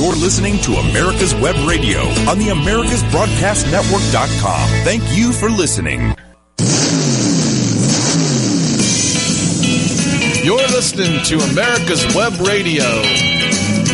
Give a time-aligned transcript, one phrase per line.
[0.00, 4.68] You're listening to America's Web Radio on the AmericasBroadcastNetwork.com.
[4.82, 6.16] Thank you for listening.
[10.42, 12.86] You're listening to America's Web Radio.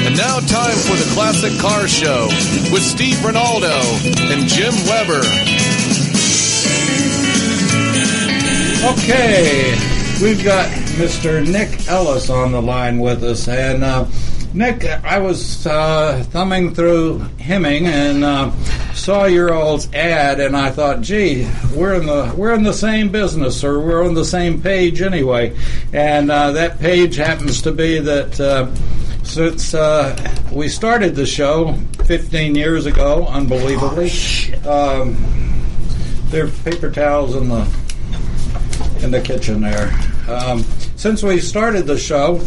[0.06, 2.28] And now, time for the Classic Car Show
[2.72, 3.80] with Steve Rinaldo
[4.30, 5.22] and Jim Weber.
[8.94, 9.74] Okay,
[10.22, 10.68] we've got
[11.00, 11.44] Mr.
[11.44, 14.04] Nick Ellis on the line with us, and uh,
[14.56, 18.50] Nick, I was uh, thumbing through Hemmings and uh,
[18.94, 23.10] saw your old ad, and I thought, "Gee, we're in the we're in the same
[23.10, 25.54] business, or we're on the same page anyway."
[25.92, 28.74] And uh, that page happens to be that uh,
[29.24, 30.16] since uh,
[30.50, 31.74] we started the show
[32.06, 34.10] 15 years ago, unbelievably,
[34.64, 35.18] um,
[36.30, 37.68] there are paper towels in the
[39.02, 39.92] in the kitchen there.
[40.26, 40.64] Um,
[40.96, 42.40] since we started the show,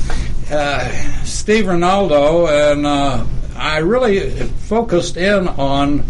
[0.51, 0.89] uh,
[1.23, 6.03] Steve Rinaldo and uh, I really focused in on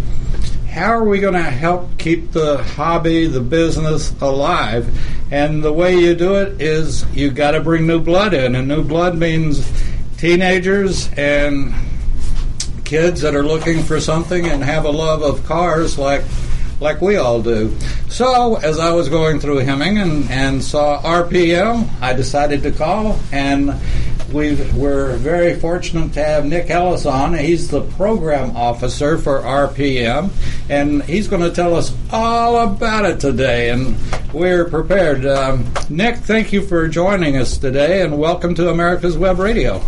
[0.70, 4.88] how are we going to help keep the hobby, the business alive.
[5.32, 8.68] And the way you do it is you got to bring new blood in, and
[8.68, 9.72] new blood means
[10.18, 11.74] teenagers and
[12.86, 16.24] kids that are looking for something and have a love of cars like
[16.80, 17.76] like we all do.
[18.08, 23.20] So, as I was going through Hemmings and, and saw RPM, I decided to call,
[23.32, 23.74] and
[24.34, 27.34] we we're very fortunate to have Nick Ellis on.
[27.34, 30.30] He's the program officer for RPM,
[30.70, 33.98] and he's going to tell us all about it today, and
[34.34, 35.26] we're prepared.
[35.26, 39.80] Um, Nick, thank you for joining us today, and welcome to America's Web Radio.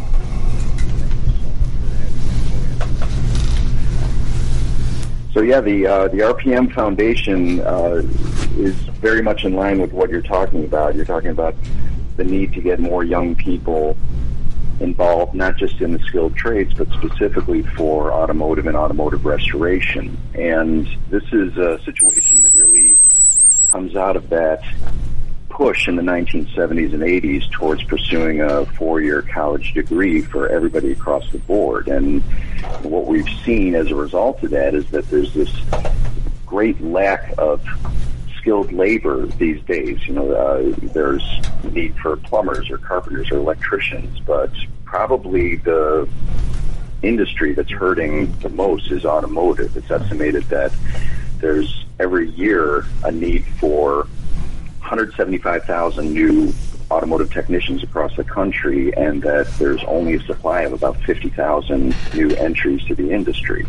[5.34, 8.02] So yeah, the uh, the RPM Foundation uh,
[8.58, 10.96] is very much in line with what you're talking about.
[10.96, 11.56] You're talking about
[12.18, 13.96] the need to get more young people
[14.82, 20.18] involved, not just in the skilled trades, but specifically for automotive and automotive restoration.
[20.34, 22.98] And this is a situation that really
[23.72, 24.64] comes out of that
[25.50, 31.30] push in the 1970s and 80s towards pursuing a four-year college degree for everybody across
[31.32, 31.88] the board.
[31.88, 32.22] And
[32.84, 35.54] what we've seen as a result of that is that there's this
[36.46, 37.64] great lack of
[38.42, 40.06] skilled labor these days.
[40.08, 41.24] You know, uh, there's
[41.72, 44.52] need for plumbers or carpenters or electricians, but
[44.84, 46.10] probably the
[47.04, 49.78] industry that's hurting the most is automotive.
[49.78, 50.74] It's estimated that
[51.38, 54.08] there's every year a need for
[54.80, 56.54] 175,000 new
[56.92, 62.30] automotive technicians across the country, and that there's only a supply of about 50,000 new
[62.32, 63.66] entries to the industry.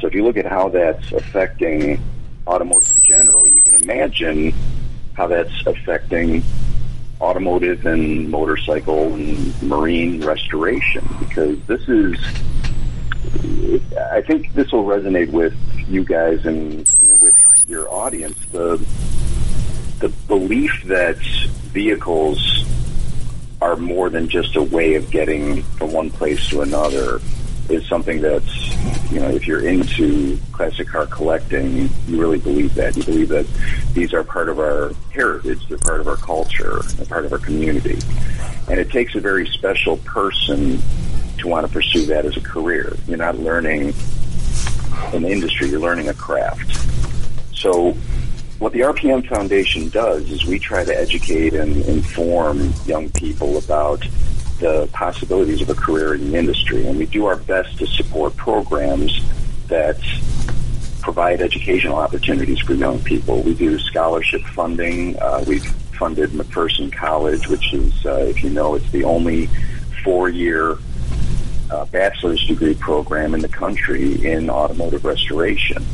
[0.00, 2.02] So if you look at how that's affecting
[2.46, 4.54] automotive in general, can imagine
[5.14, 6.42] how that's affecting
[7.20, 12.16] automotive and motorcycle and marine restoration because this is
[14.12, 15.54] I think this will resonate with
[15.88, 17.34] you guys and you know, with
[17.66, 18.38] your audience.
[18.46, 18.76] The
[19.98, 21.18] the belief that
[21.72, 22.64] vehicles
[23.60, 27.20] are more than just a way of getting from one place to another
[27.70, 28.70] is something that's,
[29.10, 32.96] you know, if you're into classic car collecting, you really believe that.
[32.96, 33.46] You believe that
[33.92, 37.38] these are part of our heritage, they're part of our culture, they're part of our
[37.38, 37.98] community.
[38.68, 40.80] And it takes a very special person
[41.38, 42.96] to want to pursue that as a career.
[43.06, 43.94] You're not learning
[45.12, 46.72] an industry, you're learning a craft.
[47.54, 47.92] So
[48.58, 54.06] what the RPM Foundation does is we try to educate and inform young people about
[54.58, 58.36] the possibilities of a career in the industry, and we do our best to support
[58.36, 59.20] programs
[59.68, 59.98] that
[61.02, 63.42] provide educational opportunities for young people.
[63.42, 65.18] We do scholarship funding.
[65.18, 65.66] Uh, we've
[65.98, 69.48] funded McPherson College, which is, uh, if you know, it's the only
[70.04, 70.78] four-year
[71.70, 75.84] uh, bachelor's degree program in the country in automotive restoration.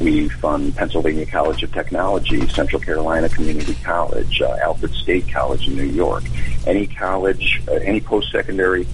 [0.00, 5.76] We fund Pennsylvania College of Technology, Central Carolina Community College, uh, Alfred State College in
[5.76, 6.24] New York.
[6.66, 8.86] Any college, uh, any post-secondary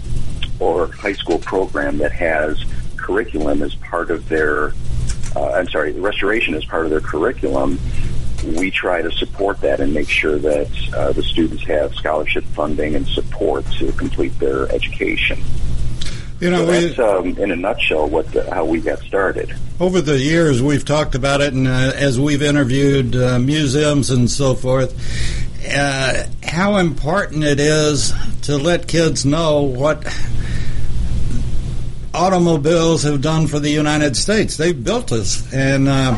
[0.58, 2.64] or high school program that has
[2.96, 4.72] curriculum as part of their,
[5.36, 7.78] uh, I'm sorry, restoration as part of their curriculum,
[8.44, 12.96] we try to support that and make sure that uh, the students have scholarship funding
[12.96, 15.40] and support to complete their education.
[16.38, 19.54] You know, so that's um, in a nutshell what the, how we got started.
[19.80, 24.30] Over the years, we've talked about it, and uh, as we've interviewed uh, museums and
[24.30, 24.94] so forth,
[25.74, 28.12] uh, how important it is
[28.42, 30.04] to let kids know what
[32.12, 34.58] automobiles have done for the United States.
[34.58, 36.16] They've built us, and uh,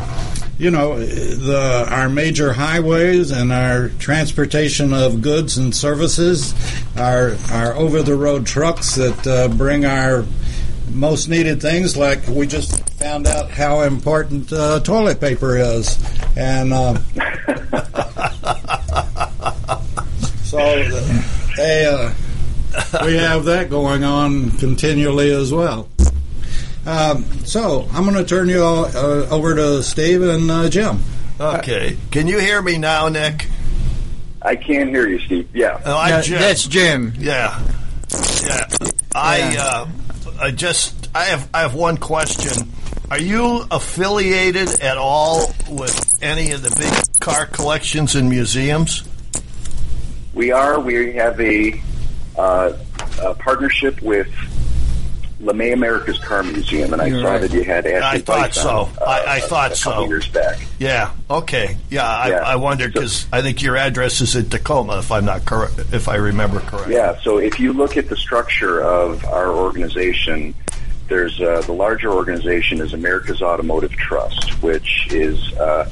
[0.59, 6.53] you know the our major highways and our transportation of goods and services,
[6.97, 10.25] our our over the road trucks that uh, bring our
[10.91, 15.97] most needed things like we just found out how important uh, toilet paper is,
[16.35, 16.95] and uh,
[20.43, 20.57] so
[21.55, 22.13] they, uh,
[23.05, 25.87] we have that going on continually as well.
[26.89, 30.99] Um, so I'm going to turn you all, uh, over to Steve and uh, Jim.
[31.39, 31.97] Okay.
[32.09, 33.47] Can you hear me now, Nick?
[34.41, 35.49] I can hear you, Steve.
[35.53, 35.79] Yeah.
[35.85, 36.39] Oh, I'm Jim.
[36.39, 37.13] that's Jim.
[37.17, 37.61] Yeah,
[38.43, 38.67] yeah.
[39.13, 39.87] I uh,
[40.39, 42.71] I just I have I have one question.
[43.11, 49.03] Are you affiliated at all with any of the big car collections and museums?
[50.33, 50.79] We are.
[50.79, 51.79] We have a,
[52.37, 52.73] uh,
[53.21, 54.29] a partnership with
[55.41, 57.41] LeMay America's Car Museum, and I You're saw right.
[57.41, 58.69] that you had Ashley I thought Bice so.
[58.69, 60.05] on, uh, I- I a- thought a so.
[60.05, 60.57] years back.
[60.79, 61.11] Yeah.
[61.29, 61.77] Okay.
[61.89, 62.05] Yeah.
[62.05, 62.35] I, Yeah.
[62.39, 66.09] I wondered because I think your address is in Tacoma, if I'm not correct, if
[66.09, 66.95] I remember correctly.
[66.95, 67.15] Yeah.
[67.21, 70.53] So if you look at the structure of our organization,
[71.07, 75.89] there's uh, the larger organization is America's Automotive Trust, which is uh,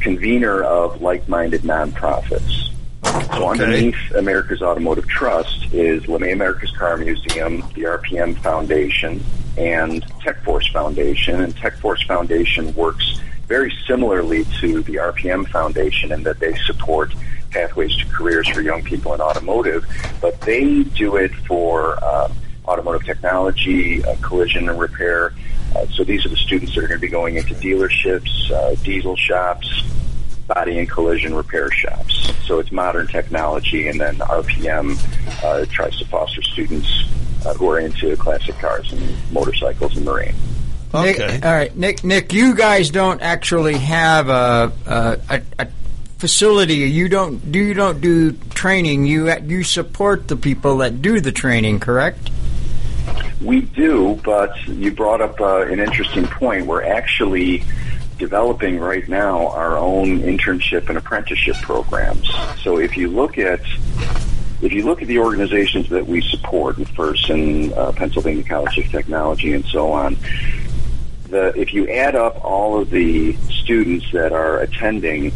[0.00, 2.70] convener of like-minded nonprofits.
[3.04, 3.46] So Okay.
[3.62, 9.22] underneath America's Automotive Trust is LeMay America's Car Museum, the RPM Foundation,
[9.56, 11.40] and TechForce Foundation.
[11.40, 17.12] And TechForce Foundation works very similarly to the RPM Foundation in that they support
[17.50, 19.84] pathways to careers for young people in automotive,
[20.20, 22.28] but they do it for uh,
[22.66, 25.32] automotive technology, uh, collision and repair.
[25.76, 28.74] Uh, so these are the students that are going to be going into dealerships, uh,
[28.82, 29.82] diesel shops,
[30.46, 32.32] body and collision repair shops.
[32.46, 34.98] So it's modern technology, and then RPM
[35.44, 37.04] uh, tries to foster students
[37.44, 40.34] uh, who are into classic cars and motorcycles and marine.
[40.94, 41.26] Okay.
[41.26, 42.04] Nick, all right, Nick.
[42.04, 45.68] Nick, you guys don't actually have a a, a, a
[46.18, 46.76] facility.
[46.76, 49.06] You don't do you don't do training.
[49.06, 52.30] You you support the people that do the training, correct?
[53.40, 56.66] We do, but you brought up uh, an interesting point.
[56.66, 57.64] We're actually
[58.18, 62.28] developing right now our own internship and apprenticeship programs.
[62.62, 63.60] So if you look at
[64.62, 69.52] if you look at the organizations that we support, first uh, Pennsylvania College of Technology
[69.52, 70.16] and so on,
[71.28, 75.32] the if you add up all of the students that are attending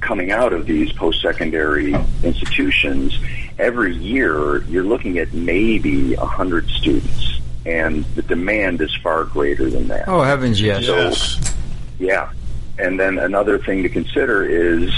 [0.00, 3.18] coming out of these post-secondary institutions,
[3.58, 9.88] every year you're looking at maybe 100 students, and the demand is far greater than
[9.88, 10.08] that.
[10.08, 10.84] Oh heavens, yes.
[10.84, 11.54] Yes.
[11.98, 12.30] Yeah.
[12.78, 14.92] And then another thing to consider is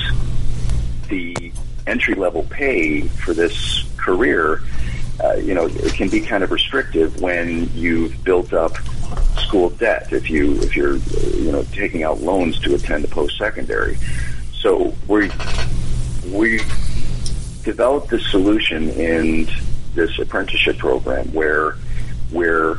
[1.08, 1.52] the
[1.86, 4.62] entry level pay for this career.
[5.22, 8.76] Uh, you know, it can be kind of restrictive when you've built up
[9.38, 13.36] school debt if you if you're you know taking out loans to attend a post
[13.38, 13.96] secondary.
[14.52, 15.30] So we
[16.28, 16.58] we
[17.64, 19.48] developed this solution in
[19.94, 21.76] this apprenticeship program where
[22.32, 22.78] we're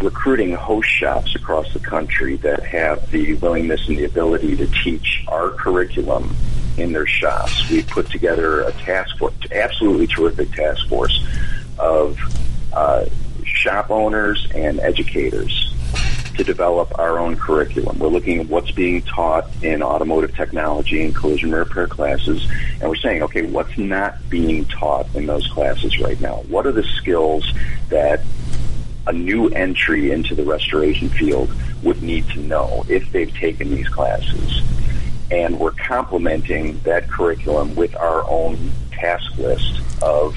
[0.00, 5.24] recruiting host shops across the country that have the willingness and the ability to teach
[5.28, 6.34] our curriculum
[6.76, 7.68] in their shops.
[7.70, 11.24] We put together a task force, absolutely terrific task force
[11.78, 12.18] of
[12.72, 13.06] uh,
[13.44, 15.72] shop owners and educators
[16.36, 17.98] to develop our own curriculum.
[17.98, 22.48] We're looking at what's being taught in automotive technology and collision repair classes,
[22.80, 26.36] and we're saying, okay, what's not being taught in those classes right now?
[26.48, 27.52] What are the skills
[27.90, 28.22] that
[29.06, 31.50] a new entry into the restoration field
[31.82, 34.62] would need to know if they've taken these classes?
[35.30, 40.36] And we're complementing that curriculum with our own task list of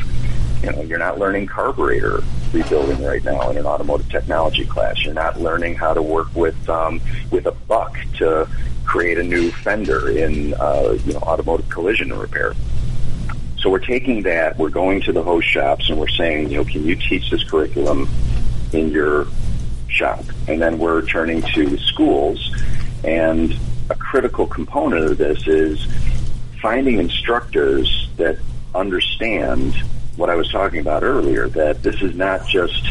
[0.63, 5.03] you know, you're not learning carburetor rebuilding right now in an automotive technology class.
[5.03, 8.47] You're not learning how to work with um, with a buck to
[8.85, 12.55] create a new fender in uh, you know automotive collision repair.
[13.57, 16.65] So we're taking that, we're going to the host shops, and we're saying, you know,
[16.65, 18.07] can you teach this curriculum
[18.75, 19.27] in your
[19.87, 20.23] shop?
[20.47, 22.53] And then we're turning to schools,
[23.03, 23.57] and
[23.89, 25.87] a critical component of this is
[26.61, 28.37] finding instructors that
[28.73, 29.73] understand
[30.15, 32.89] what I was talking about earlier, that this is not just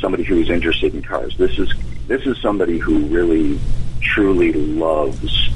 [0.00, 1.36] somebody who's interested in cars.
[1.36, 1.72] This is
[2.06, 3.60] this is somebody who really
[4.00, 5.48] truly loves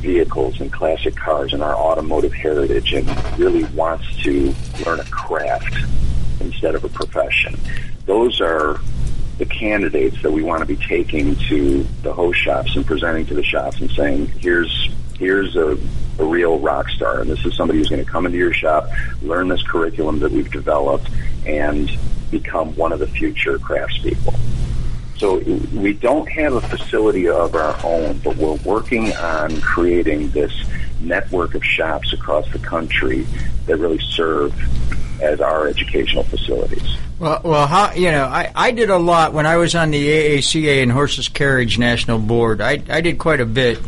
[0.00, 4.54] vehicles and classic cars and our automotive heritage and really wants to
[4.86, 5.76] learn a craft
[6.40, 7.58] instead of a profession.
[8.10, 8.80] Those are
[9.38, 13.34] the candidates that we want to be taking to the host shops and presenting to
[13.34, 15.78] the shops and saying, here's here's a,
[16.18, 18.88] a real rock star, and this is somebody who's going to come into your shop,
[19.22, 21.08] learn this curriculum that we've developed,
[21.46, 21.88] and
[22.32, 24.36] become one of the future craftspeople.
[25.16, 25.38] So
[25.72, 30.52] we don't have a facility of our own, but we're working on creating this
[31.00, 33.24] network of shops across the country
[33.66, 34.52] that really serve
[35.20, 36.96] as our educational facilities.
[37.18, 40.08] Well, well, how you know, I, I did a lot when I was on the
[40.08, 42.60] AACA and Horseless Carriage National Board.
[42.60, 43.78] I I did quite a bit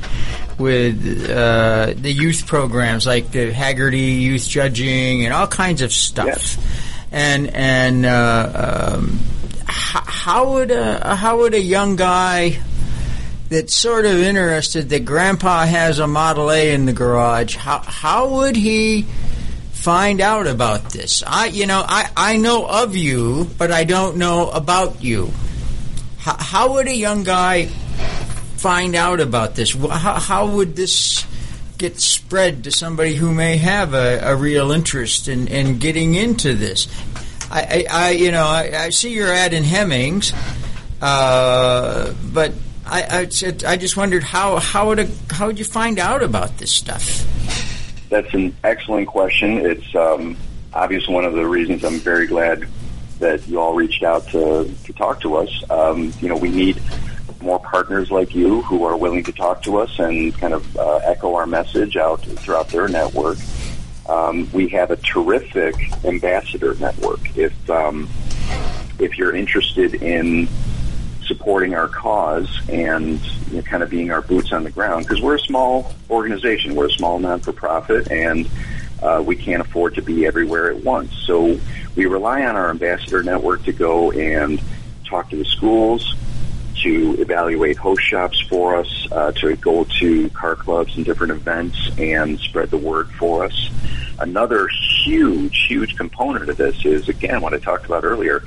[0.58, 6.26] with uh, the youth programs like the Hagerty Youth Judging and all kinds of stuff.
[6.26, 6.58] Yes.
[7.10, 9.18] And and uh, um,
[9.64, 12.58] how, how would a how would a young guy
[13.48, 17.56] that's sort of interested that Grandpa has a Model A in the garage?
[17.56, 19.06] How how would he?
[19.82, 21.24] Find out about this.
[21.26, 25.32] I, you know, I, I know of you, but I don't know about you.
[26.18, 29.74] How, how would a young guy find out about this?
[29.74, 31.26] How, how would this
[31.78, 36.54] get spread to somebody who may have a, a real interest in, in getting into
[36.54, 36.86] this?
[37.50, 40.32] I, I, I you know, I, I, see your ad in Hemmings,
[41.00, 42.52] uh, but
[42.86, 43.20] I, I,
[43.66, 47.26] I just wondered how how would a, how would you find out about this stuff?
[48.12, 49.64] That's an excellent question.
[49.64, 50.36] It's um,
[50.74, 52.68] obviously one of the reasons I'm very glad
[53.20, 55.64] that you all reached out to, to talk to us.
[55.70, 56.78] Um, you know, we need
[57.40, 60.96] more partners like you who are willing to talk to us and kind of uh,
[60.96, 63.38] echo our message out throughout their network.
[64.06, 67.34] Um, we have a terrific ambassador network.
[67.34, 68.10] If um,
[68.98, 70.50] if you're interested in
[71.32, 73.20] supporting our cause and
[73.50, 76.74] you know, kind of being our boots on the ground because we're a small organization,
[76.74, 78.48] we're a small non-for-profit, and
[79.02, 81.12] uh, we can't afford to be everywhere at once.
[81.26, 81.58] So
[81.96, 84.60] we rely on our ambassador network to go and
[85.04, 86.14] talk to the schools,
[86.82, 91.78] to evaluate host shops for us, uh, to go to car clubs and different events
[91.98, 93.70] and spread the word for us.
[94.18, 94.68] Another
[95.04, 98.42] huge, huge component of this is, again, what I talked about earlier,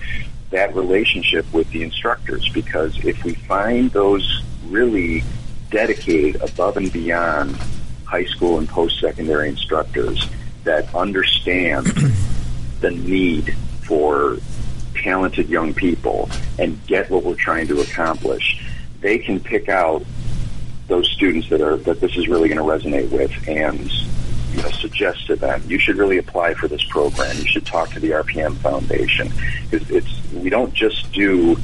[0.51, 5.23] that relationship with the instructors because if we find those really
[5.71, 7.55] dedicated above and beyond
[8.05, 10.29] high school and post-secondary instructors
[10.63, 11.85] that understand
[12.79, 14.37] the need for
[14.95, 18.63] talented young people and get what we're trying to accomplish,
[19.01, 20.03] they can pick out
[20.87, 23.91] those students that are that this is really going to resonate with and
[24.55, 27.35] you know, suggest to them, you should really apply for this program.
[27.37, 29.31] You should talk to the RPM Foundation.
[29.71, 31.57] It's, it's we don't just do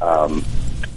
[0.00, 0.44] um,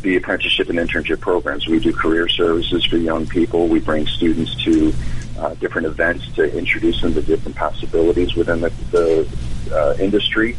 [0.01, 1.67] the apprenticeship and internship programs.
[1.67, 3.67] We do career services for young people.
[3.67, 4.93] We bring students to
[5.39, 9.27] uh, different events to introduce them to different possibilities within the, the
[9.75, 10.55] uh, industry.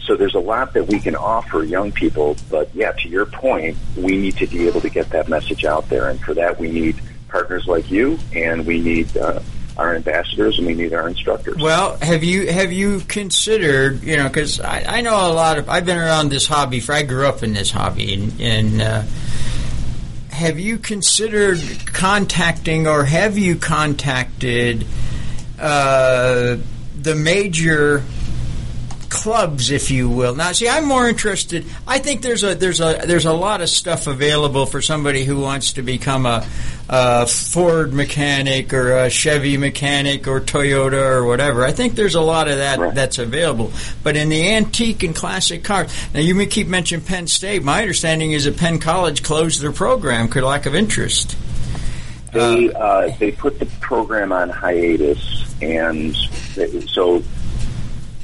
[0.00, 3.76] So there's a lot that we can offer young people, but yeah, to your point,
[3.96, 6.70] we need to be able to get that message out there, and for that we
[6.70, 9.40] need partners like you, and we need uh,
[9.76, 11.56] our ambassadors and we need our instructors.
[11.56, 15.68] Well, have you have you considered you know because I, I know a lot of
[15.68, 19.02] I've been around this hobby for I grew up in this hobby and, and uh,
[20.30, 24.86] have you considered contacting or have you contacted
[25.60, 26.56] uh,
[27.00, 28.02] the major
[29.14, 30.34] clubs, if you will.
[30.34, 31.64] Now, see, I'm more interested.
[31.86, 35.38] I think there's a there's a there's a lot of stuff available for somebody who
[35.40, 36.44] wants to become a,
[36.88, 41.64] a Ford mechanic or a Chevy mechanic or Toyota or whatever.
[41.64, 42.94] I think there's a lot of that right.
[42.94, 43.70] that's available.
[44.02, 47.62] But in the antique and classic cars, now you may keep mentioning Penn State.
[47.62, 51.36] My understanding is that Penn College closed their program for lack of interest.
[52.32, 56.16] They uh, they put the program on hiatus, and
[56.56, 57.22] they, so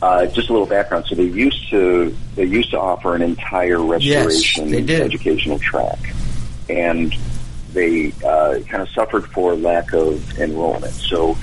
[0.02, 1.06] uh, just a little background.
[1.06, 5.98] So they used to they used to offer an entire restoration yes, educational track,
[6.68, 7.14] and
[7.72, 10.92] they uh, kind of suffered for lack of enrollment.
[10.94, 11.34] So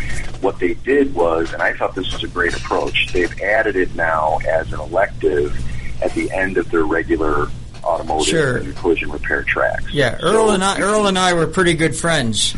[0.42, 3.08] what they did was, and I thought this was a great approach.
[3.14, 5.58] They've added it now as an elective
[6.02, 7.48] at the end of their regular
[7.84, 8.58] automotive sure.
[8.58, 9.92] and collision repair tracks.
[9.94, 12.54] Yeah, Earl so, and I, Earl and I were pretty good friends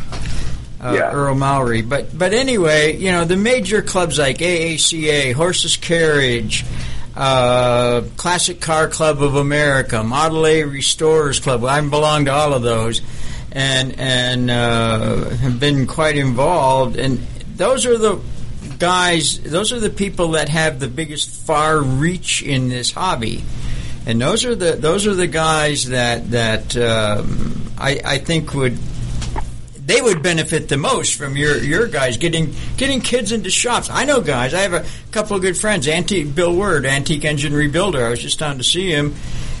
[0.80, 1.12] uh, yeah.
[1.12, 1.82] Earl Mowry.
[1.82, 6.64] But but anyway, you know the major clubs like AACA, Horseless Carriage,
[7.16, 11.64] uh, Classic Car Club of America, Model A Restorers Club.
[11.64, 13.02] I belong to all of those,
[13.52, 16.96] and and uh, have been quite involved.
[16.96, 17.18] And
[17.56, 18.20] those are the
[18.78, 19.38] guys.
[19.40, 23.44] Those are the people that have the biggest far reach in this hobby.
[24.06, 28.78] And those are the those are the guys that that um, I, I think would
[29.90, 33.90] they would benefit the most from your your guys getting getting kids into shops.
[33.90, 34.54] I know guys.
[34.54, 35.88] I have a couple of good friends.
[35.88, 38.02] Antique Bill Word, Antique Engine Rebuilder.
[38.02, 39.14] I was just down to see him,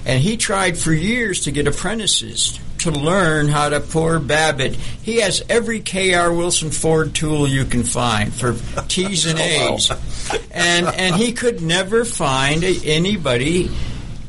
[0.06, 4.74] and he tried for years to get apprentices to learn how to pour Babbitt.
[4.74, 6.32] He has every K.R.
[6.32, 8.54] Wilson Ford tool you can find for
[8.88, 9.90] T's and oh, A's,
[10.52, 13.70] and and he could never find anybody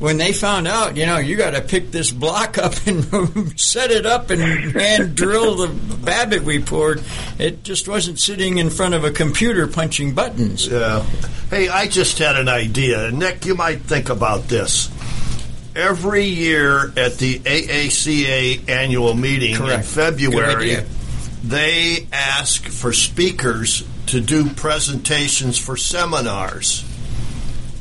[0.02, 3.92] when they found out, you know, you got to pick this block up and set
[3.92, 4.42] it up and
[4.72, 5.68] hand drill the
[5.98, 7.00] Babbitt we poured,
[7.38, 10.66] it just wasn't sitting in front of a computer punching buttons.
[10.66, 11.04] Yeah.
[11.50, 13.12] Hey, I just had an idea.
[13.12, 14.90] Nick, you might think about this.
[15.76, 19.78] Every year at the AACA annual meeting Correct.
[19.78, 20.78] in February,
[21.44, 26.91] they ask for speakers to do presentations for seminars.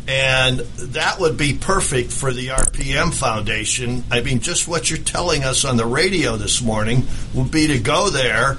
[0.08, 4.03] And that would be perfect for the RPM Foundation.
[4.12, 7.79] I mean, just what you're telling us on the radio this morning would be to
[7.79, 8.58] go there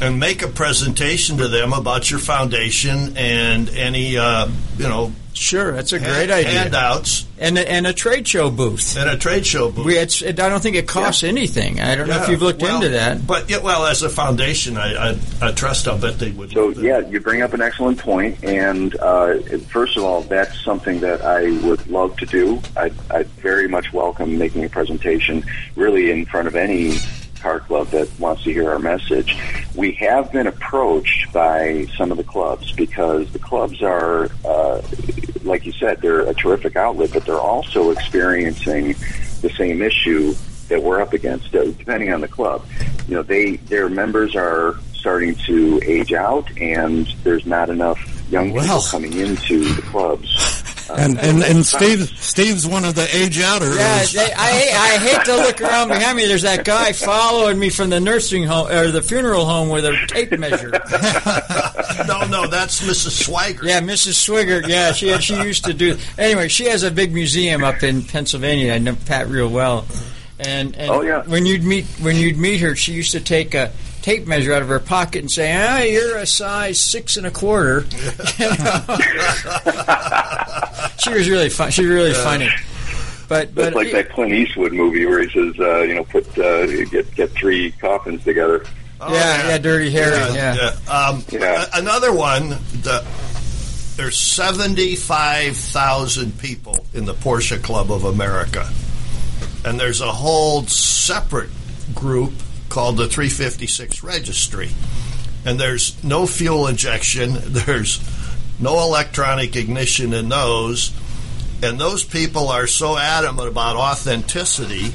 [0.00, 5.72] and make a presentation to them about your foundation and any, uh, you know, Sure,
[5.72, 6.60] that's a hand- great idea.
[6.60, 8.96] handouts And a, and a trade show booth.
[8.96, 9.84] and a trade show booth.
[9.84, 11.78] We, it's, it, I don't think it costs anything.
[11.78, 13.26] I don't know if you've looked well, into that.
[13.26, 15.86] But yeah, well, as a foundation, I, I, I trust.
[15.88, 16.52] I'll bet they would.
[16.52, 19.38] So yeah, you bring up an excellent point, and uh,
[19.68, 22.62] first of all, that's something that I would love to do.
[22.76, 26.96] I'd, I'd very much welcome making a presentation, really in front of any
[27.46, 29.38] car club that wants to hear our message.
[29.76, 34.82] We have been approached by some of the clubs because the clubs are, uh,
[35.44, 38.96] like you said, they're a terrific outlet, but they're also experiencing
[39.42, 40.34] the same issue
[40.68, 42.66] that we're up against, uh, depending on the club.
[43.06, 48.52] You know, they their members are starting to age out, and there's not enough young
[48.52, 50.55] people coming into the clubs.
[50.88, 53.76] Uh, and and, and Steve Steve's one of the age outers.
[53.76, 56.26] Yeah, they, I I hate to look around behind me.
[56.26, 59.96] There's that guy following me from the nursing home or the funeral home with a
[60.06, 60.70] tape measure.
[62.06, 63.26] no, no, that's Mrs.
[63.26, 63.62] Swigart.
[63.64, 64.14] Yeah, Mrs.
[64.14, 64.68] Swigart.
[64.68, 65.96] Yeah, she she used to do.
[66.18, 68.72] Anyway, she has a big museum up in Pennsylvania.
[68.74, 69.86] I know Pat real well.
[70.38, 71.22] And, and Oh, yeah.
[71.24, 73.72] when you'd meet when you'd meet her, she used to take a
[74.06, 77.30] tape measure out of her pocket and say, "Ah, you're a size six and a
[77.32, 77.80] quarter."
[80.98, 81.72] she was really fun.
[81.72, 82.48] She was really funny.
[83.28, 86.24] But but That's like that Clint Eastwood movie where he says, uh, you know, put
[86.38, 88.64] uh, get get three coffins together.
[89.00, 90.16] Oh, yeah, yeah, Dirty Harry.
[90.34, 91.66] Yeah, Um, Yeah.
[91.74, 92.50] a- Another one.
[92.82, 93.04] The,
[93.96, 98.70] there's 75,000 people in the Porsche Club of America,
[99.64, 101.50] and there's a whole separate
[101.94, 102.32] group
[102.68, 104.70] called the 356 Registry.
[105.44, 107.32] And there's no fuel injection.
[107.38, 108.00] There's
[108.58, 110.92] no electronic ignition in those.
[111.62, 114.92] And those people are so adamant about authenticity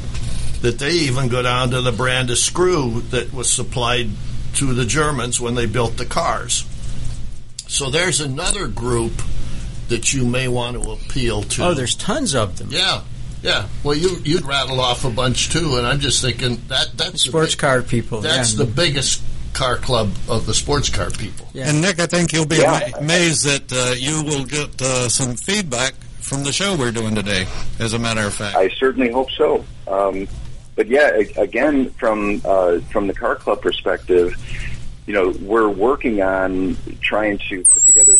[0.61, 4.09] that they even go down to the brand of screw that was supplied
[4.55, 6.65] to the Germans when they built the cars.
[7.67, 9.13] So there's another group
[9.87, 11.67] that you may want to appeal to.
[11.67, 12.69] Oh, there's tons of them.
[12.71, 13.01] yeah,
[13.41, 13.67] yeah.
[13.83, 17.53] Well, you you'd rattle off a bunch too, and I'm just thinking that that's Sports
[17.55, 18.21] big- car people.
[18.21, 18.65] That's yeah.
[18.65, 19.21] the biggest
[19.53, 21.45] car club of the sports car people.
[21.53, 21.69] Yeah.
[21.69, 22.89] And Nick, I think you'll be Yeah.
[22.97, 27.45] amazed that uh, you will get uh, some feedback from the show we're doing today.
[27.77, 29.65] As a matter of fact, I certainly hope so.
[29.87, 30.27] Um,
[30.75, 34.33] but yeah, again, from uh, from the car club perspective,
[35.05, 38.17] you know, we're working on trying to put together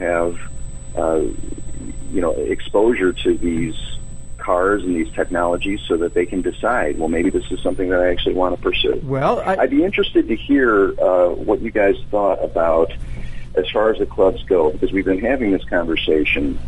[0.00, 0.38] have,
[0.96, 1.20] uh,
[2.10, 3.74] you know, exposure to these
[4.38, 8.00] cars and these technologies so that they can decide, well, maybe this is something that
[8.00, 9.00] I actually want to pursue.
[9.04, 12.92] Well, I, I'd be interested to hear uh, what you guys thought about
[13.54, 16.58] as far as the clubs go, because we've been having this conversation.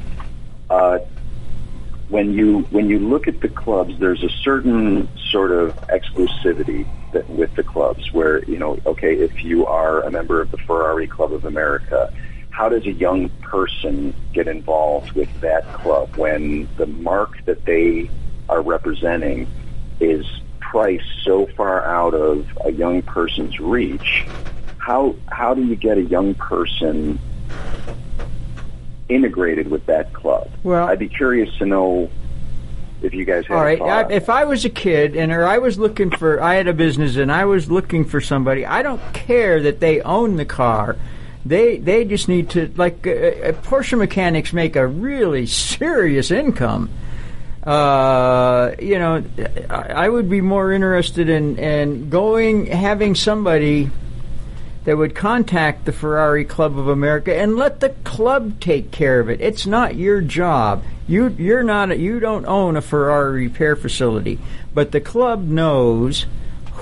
[0.69, 0.99] Uh,
[2.09, 7.29] when you when you look at the clubs, there's a certain sort of exclusivity that
[7.31, 11.07] with the clubs, where you know, okay, if you are a member of the Ferrari
[11.07, 12.13] Club of America,
[12.53, 18.09] how does a young person get involved with that club when the mark that they
[18.49, 19.49] are representing
[20.01, 20.27] is
[20.61, 24.27] priced so far out of a young person's reach?
[24.77, 27.19] How how do you get a young person
[29.09, 30.51] integrated with that club?
[30.63, 32.11] Well- I'd be curious to know
[33.01, 34.29] if you guys have All a I, if.
[34.29, 37.33] I was a kid and or I was looking for, I had a business and
[37.33, 38.65] I was looking for somebody.
[38.65, 40.97] I don't care that they own the car.
[41.45, 46.91] They they just need to like uh, uh, Porsche mechanics make a really serious income.
[47.65, 49.23] Uh, you know,
[49.71, 53.91] I, would be more interested in in going having somebody
[54.85, 59.31] that would contact the Ferrari Club of America and let the club take care of
[59.31, 59.41] it.
[59.41, 60.85] It's not your job.
[61.07, 64.39] You you're not you don't own a Ferrari repair facility,
[64.75, 66.27] but the club knows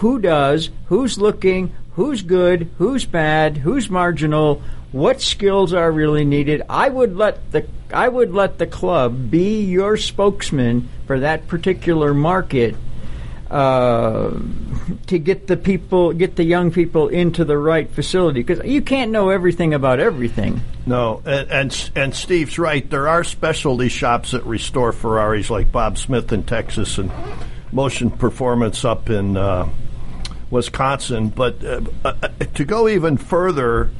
[0.00, 6.62] who does, who's looking, who's good, who's bad, who's marginal, what skills are really needed.
[6.66, 12.14] I would let the I would let the club be your spokesman for that particular
[12.14, 12.74] market
[13.50, 14.30] uh,
[15.08, 19.10] to get the people, get the young people into the right facility because you can't
[19.10, 20.62] know everything about everything.
[20.86, 22.88] No, and, and and Steve's right.
[22.88, 27.12] There are specialty shops that restore Ferraris, like Bob Smith in Texas and
[27.72, 29.68] Motion Performance up in uh,
[30.50, 31.28] Wisconsin.
[31.28, 33.90] But uh, uh, to go even further,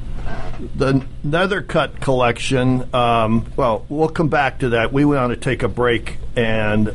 [0.75, 2.93] the Nethercutt collection.
[2.93, 4.93] Um, well, we'll come back to that.
[4.93, 6.93] We want to take a break, and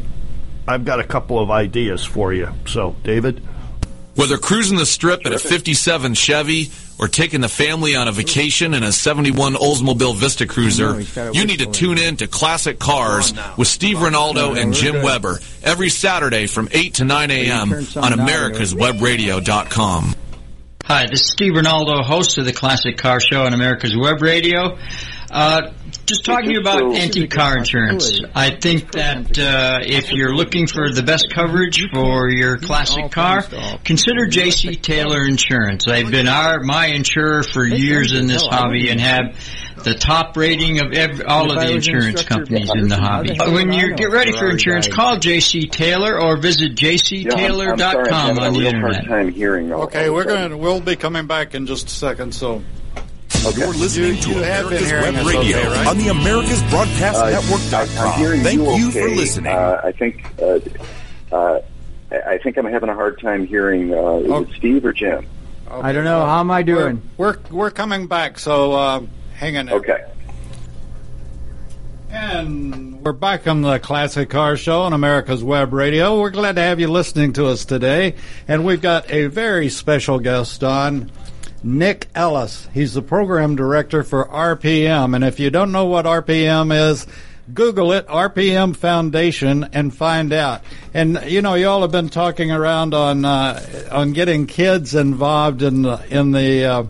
[0.66, 2.50] I've got a couple of ideas for you.
[2.66, 3.42] So, David.
[4.14, 8.74] Whether cruising the strip in a 57 Chevy or taking the family on a vacation
[8.74, 11.00] in a 71 Oldsmobile Vista Cruiser,
[11.32, 15.90] you need to tune in to Classic Cars with Steve Rinaldo and Jim Weber every
[15.90, 17.72] Saturday from 8 to 9 a.m.
[17.72, 20.14] on americaswebradio.com.
[20.84, 24.78] Hi, this is Steve Rinaldo, host of the Classic Car Show on America's Web Radio.
[25.30, 25.72] Uh,
[26.06, 28.20] just talking to you about anti-car insurance.
[28.34, 33.42] I think that uh, if you're looking for the best coverage for your classic car,
[33.84, 34.76] consider J.C.
[34.76, 35.84] Taylor Insurance.
[35.84, 39.36] They've been our my insurer for years in this hobby and have
[39.84, 43.36] the top rating of every, all of the insurance companies in the hobby.
[43.38, 45.66] When you get ready for insurance, call J.C.
[45.68, 49.06] Taylor or visit Yeah, I'm- I'm sorry, I'm jctaylor.com on the real internet.
[49.06, 49.72] time hearing.
[49.72, 50.48] all- Okay, we're of a sudden.
[50.52, 50.60] going.
[50.62, 52.34] We'll be coming back in just a second.
[52.34, 52.62] So
[53.54, 55.86] You're listening to You America's Web Radio okay, right?
[55.86, 58.42] on the Americas Broadcast Uh, I- I'm Network.com.
[58.42, 59.00] Thank you, you okay.
[59.02, 59.52] for listening.
[59.52, 60.58] Uh, I think uh,
[61.32, 61.60] uh,
[62.10, 63.92] I I think I'm having a hard time hearing.
[63.92, 64.42] Uh, is Oh.
[64.42, 65.26] it Steve or Jim?
[65.70, 66.24] I don't know.
[66.24, 67.02] How am I doing?
[67.16, 68.38] we're we're coming back.
[68.38, 69.00] So uh,
[69.34, 69.66] hang on.
[69.66, 69.74] there.
[69.76, 70.04] Okay.
[72.10, 76.18] And we're back on the Classic Car Show on America's Web Radio.
[76.20, 78.14] We're glad to have you listening to us today.
[78.48, 81.10] And we've got a very special guest on,
[81.66, 82.68] Nick Ellis.
[82.72, 85.14] He's the program director for RPM.
[85.14, 87.06] And if you don't know what RPM is,
[87.52, 90.62] Google it, RPM Foundation, and find out.
[90.94, 95.62] And you know, you all have been talking around on uh, on getting kids involved
[95.62, 96.84] in the, in the uh,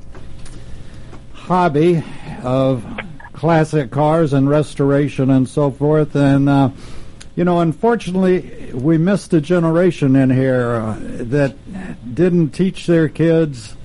[1.33, 2.03] hobby
[2.43, 2.85] of
[3.33, 6.17] classic cars and restoration and so forth.
[6.17, 6.71] And, uh,
[7.35, 11.55] you know, unfortunately, we missed a generation in here uh, that
[12.15, 13.76] didn't teach their kids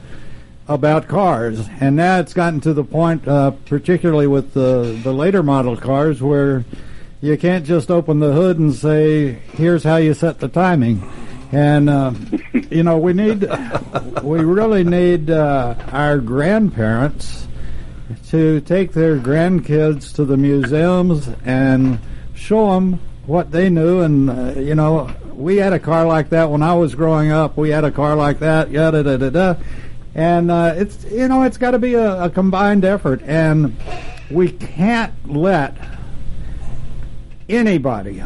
[0.73, 1.67] about cars.
[1.79, 6.21] And now it's gotten to the point, uh, particularly with the, the later model cars,
[6.21, 6.65] where
[7.21, 11.07] you can't just open the hood and say, here's how you set the timing.
[11.51, 12.13] And, uh,
[12.69, 13.47] you know, we need,
[14.23, 17.47] we really need uh, our grandparents
[18.29, 21.99] to take their grandkids to the museums and
[22.33, 24.01] show them what they knew.
[24.01, 27.57] And, uh, you know, we had a car like that when I was growing up.
[27.57, 29.55] We had a car like that, yada, da, da, da.
[30.13, 33.21] And uh, it's, you know, it's got to be a, a combined effort.
[33.23, 33.77] And
[34.29, 35.75] we can't let
[37.47, 38.23] anybody,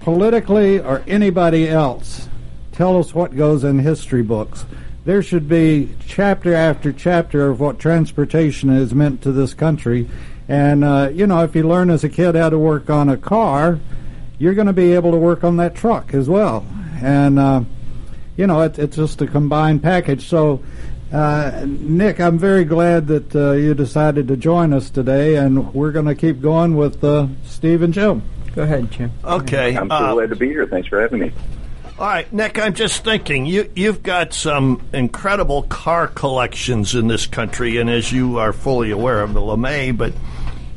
[0.00, 2.28] politically or anybody else,
[2.72, 4.64] tell us what goes in history books.
[5.04, 10.08] There should be chapter after chapter of what transportation has meant to this country.
[10.48, 13.16] And, uh, you know, if you learn as a kid how to work on a
[13.16, 13.78] car,
[14.38, 16.66] you're going to be able to work on that truck as well.
[17.00, 17.62] And, uh,
[18.36, 20.28] you know, it, it's just a combined package.
[20.28, 20.62] So
[21.12, 25.92] Uh, Nick, I'm very glad that uh, you decided to join us today, and we're
[25.92, 28.22] going to keep going with uh, Steve and Jim.
[28.54, 29.12] Go ahead, Jim.
[29.24, 29.76] Okay.
[29.76, 30.66] I'm so uh, glad to be here.
[30.66, 31.32] Thanks for having me.
[31.98, 37.26] All right, Nick, I'm just thinking you you've got some incredible car collections in this
[37.26, 40.12] country, and as you are fully aware of the LeMay, but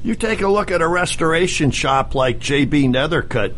[0.02, 3.54] you take a look at a restoration shop like JB Nethercutt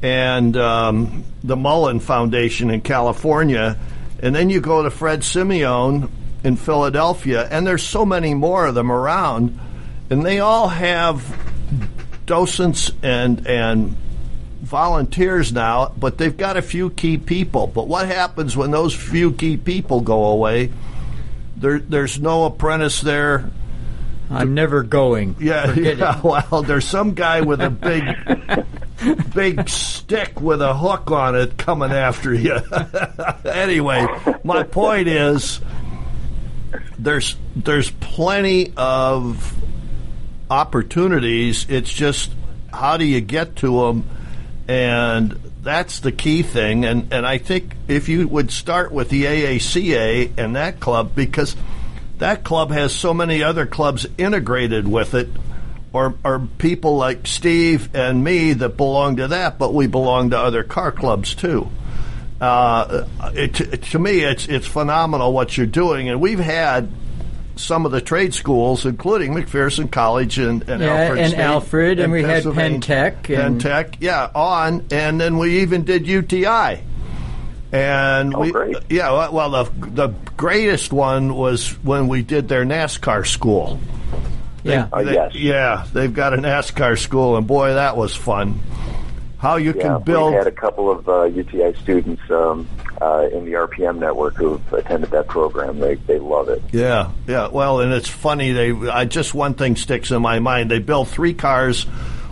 [0.00, 3.78] and um, the Mullin Foundation in California,
[4.22, 6.08] and then you go to Fred Simeone
[6.44, 9.58] in Philadelphia, and there's so many more of them around,
[10.10, 11.22] and they all have
[12.24, 13.96] docents and and
[14.62, 17.66] volunteers now, but they've got a few key people.
[17.66, 20.70] But what happens when those few key people go away?
[21.56, 23.50] There, there's no apprentice there.
[24.30, 25.36] I'm never going.
[25.40, 26.18] Yeah, Forget yeah.
[26.18, 26.24] it.
[26.24, 28.02] Well, there's some guy with a big,
[29.34, 32.58] big stick with a hook on it coming after you.
[33.44, 34.06] anyway,
[34.44, 35.60] my point is,
[36.98, 39.56] there's there's plenty of
[40.50, 41.66] opportunities.
[41.68, 42.32] It's just
[42.72, 44.08] how do you get to them,
[44.68, 46.84] and that's the key thing.
[46.84, 51.56] And and I think if you would start with the AACA and that club because
[52.18, 55.28] that club has so many other clubs integrated with it,
[55.92, 60.38] or, or people like Steve and me that belong to that, but we belong to
[60.38, 61.68] other car clubs too.
[62.40, 66.88] Uh, it, to me, it's it's phenomenal what you're doing, and we've had
[67.54, 71.98] some of the trade schools, including McPherson College and, and Yeah, Alfred and State Alfred,
[72.00, 75.84] and we had Pennsylvania- Penn Tech, and- Penn Tech, yeah, on, and then we even
[75.84, 76.80] did UTI.
[77.70, 78.76] And Oh, we, great.
[78.90, 83.78] yeah, well, well, the the greatest one was when we did their NASCAR school.
[84.64, 84.88] Yeah.
[84.92, 85.34] Uh, They- yes.
[85.34, 88.60] Yeah, they've got a NASCAR school, and boy, that was fun.
[89.38, 90.30] How you Yeah, can build.
[90.34, 92.68] we've had a couple of uh, UTI students um,
[93.00, 95.80] uh, in the RPM network who've attended that program.
[95.80, 96.62] They they love it.
[96.70, 97.48] Yeah, yeah.
[97.48, 98.52] Well, and it's funny.
[98.52, 100.70] They I just one thing sticks in my mind.
[100.70, 101.86] They built three cars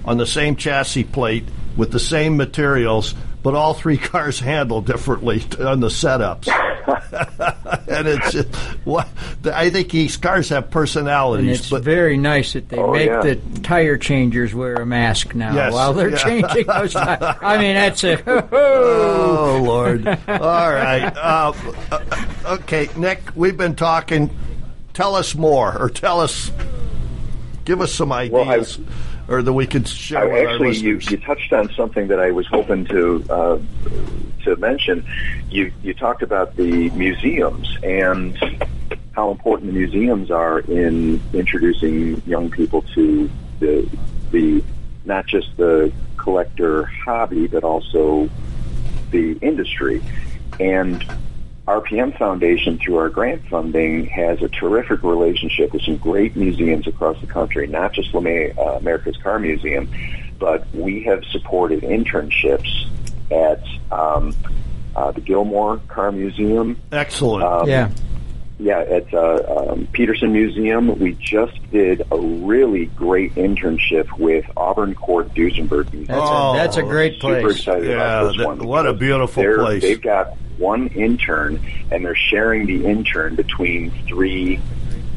[0.04, 1.44] on the same chassis plate
[1.76, 6.48] with the same materials, but all three cars handle differently on the setups.
[7.88, 8.48] and it's just,
[8.84, 9.08] what
[9.44, 13.06] I think these cars have And personalities, it's but very nice that they Oh, make
[13.08, 13.20] yeah.
[13.20, 16.16] the tire changers wear a mask now Yes, while they're yeah.
[16.16, 17.36] changing those tires.
[17.40, 18.48] I mean, that's a.
[18.52, 20.06] Oh Lord!
[20.06, 21.04] All right.
[21.16, 21.52] Uh,
[21.90, 23.20] uh, okay, Nick.
[23.34, 24.30] We've been talking.
[24.92, 26.50] Tell us more, or tell us.
[27.64, 28.78] Give us some Well, I- ideas,
[29.30, 32.18] or that we could share I, with our actually, you, you touched on something that
[32.18, 33.58] I was hoping to uh,
[34.44, 35.06] to mention.
[35.48, 38.36] You you talked about the museums and
[39.12, 43.88] how important the museums are in introducing young people to the
[44.32, 44.62] the
[45.04, 48.28] not just the collector hobby, but also
[49.12, 50.02] the industry.
[50.58, 51.04] And
[51.70, 57.20] RPM Foundation, through our grant funding, has a terrific relationship with some great museums across
[57.20, 59.88] the country, not just LeMay, uh, America's Car Museum,
[60.38, 62.88] but we have supported internships
[63.30, 64.34] at um,
[64.96, 67.44] uh, the Gilmore Car Museum, Excellent.
[67.44, 67.90] um, yeah.
[68.62, 74.94] Yeah, at uh, um, Petersen Museum, we just did a really great internship with Auburn
[74.94, 76.04] Cord Duesenberg Museum.
[76.04, 77.56] That's, Oh, a, that's a great Super place.
[77.56, 78.58] excited Yeah, about this that- one.
[78.66, 79.80] what a beautiful place.
[79.82, 81.58] They've got one intern,
[81.90, 84.60] and they're sharing the intern between three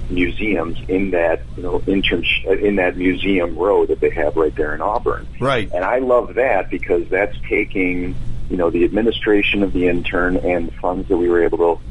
[0.10, 2.24] museums in that you know intern
[2.62, 5.28] in that museum row that they have right there in Auburn.
[5.40, 5.70] Right.
[5.74, 8.16] And I love that because that's taking
[8.50, 11.82] you know the administration of the intern and the funds that we were able to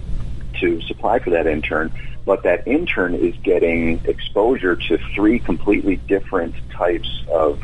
[0.60, 1.92] to supply for that intern,
[2.24, 7.60] but that intern is getting exposure to three completely different types of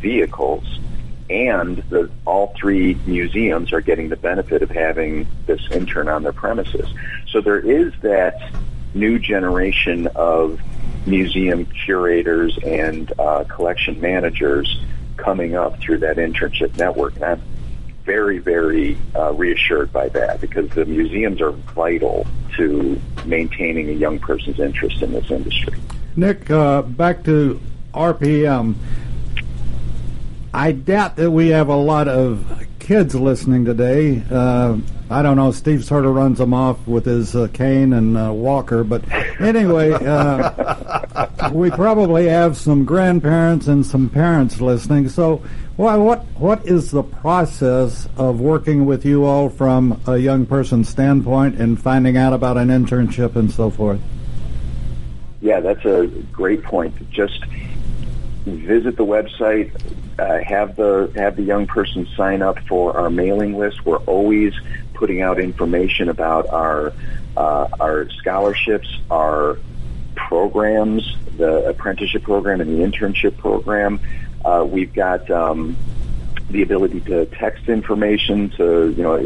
[0.00, 0.78] vehicles,
[1.28, 6.32] and the, all three museums are getting the benefit of having this intern on their
[6.32, 6.88] premises.
[7.28, 8.52] So there is that
[8.94, 10.60] new generation of
[11.06, 14.82] museum curators and uh, collection managers
[15.16, 17.42] coming up through that internship network, and I'm
[18.08, 24.18] very, very uh, reassured by that because the museums are vital to maintaining a young
[24.18, 25.78] person's interest in this industry.
[26.16, 27.60] Nick, uh, back to
[27.92, 28.76] RPM.
[30.54, 34.22] I doubt that we have a lot of kids listening today.
[34.30, 34.78] Uh,
[35.10, 35.52] I don't know.
[35.52, 39.02] Steve sort of runs them off with his uh, cane and uh, walker, but
[39.40, 45.08] anyway, uh, we probably have some grandparents and some parents listening.
[45.08, 45.42] So,
[45.76, 50.90] why, what what is the process of working with you all from a young person's
[50.90, 54.00] standpoint and finding out about an internship and so forth?
[55.40, 57.10] Yeah, that's a great point.
[57.10, 57.44] Just
[58.44, 59.72] visit the website,
[60.18, 63.86] uh, have the have the young person sign up for our mailing list.
[63.86, 64.52] We're always
[64.98, 66.92] putting out information about our
[67.36, 69.56] uh, our scholarships, our
[70.16, 74.00] programs, the apprenticeship program and the internship program.
[74.44, 75.76] Uh, we've got um,
[76.50, 79.18] the ability to text information to, you know,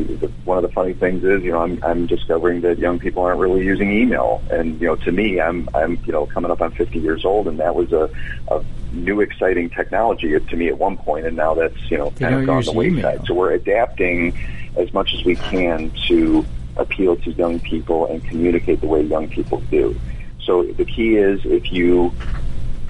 [0.45, 3.41] one of the funny things is, you know, I'm, I'm discovering that young people aren't
[3.41, 4.43] really using email.
[4.51, 7.49] And, you know, to me, I'm, I'm, you know, coming up on 50 years old
[7.49, 8.11] and that was a,
[8.51, 12.35] a new exciting technology to me at one point and now that's, you know, kind
[12.35, 13.25] of gone the wayside.
[13.27, 14.37] So we're adapting
[14.77, 19.29] as much as we can to appeal to young people and communicate the way young
[19.29, 19.99] people do.
[20.41, 22.15] So the key is if you,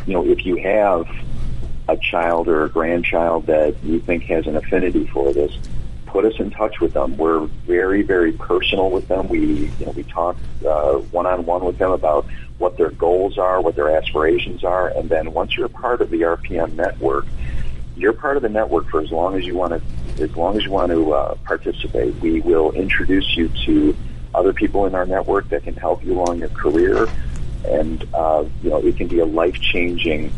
[0.06, 1.06] you know, if you have
[1.88, 5.52] a child or a grandchild that you think has an affinity for this,
[6.06, 7.16] put us in touch with them.
[7.16, 9.28] We're very, very personal with them.
[9.28, 10.36] We, you know, we talk
[11.10, 12.26] one on one with them about
[12.58, 16.10] what their goals are, what their aspirations are, and then once you're a part of
[16.10, 17.26] the RPM network,
[17.96, 19.82] you're part of the network for as long as you want to,
[20.20, 22.14] as long as you want to uh, participate.
[22.16, 23.96] We will introduce you to
[24.34, 27.06] other people in our network that can help you along your career,
[27.66, 30.32] and uh, you know, it can be a life changing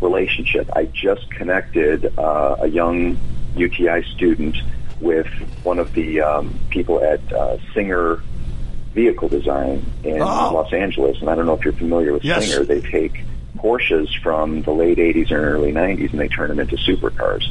[0.00, 0.68] relationship.
[0.74, 3.18] I just connected uh, a young
[3.56, 4.56] UTI student
[5.00, 5.26] with
[5.62, 8.22] one of the um, people at uh, Singer
[8.94, 10.50] Vehicle Design in Oh.
[10.52, 12.48] Los Angeles, and I don't know if you're familiar with Yes.
[12.50, 12.64] Singer.
[12.64, 13.24] They take
[13.56, 17.42] Porsches from the late 80s and early 90s, and they turn them into supercars.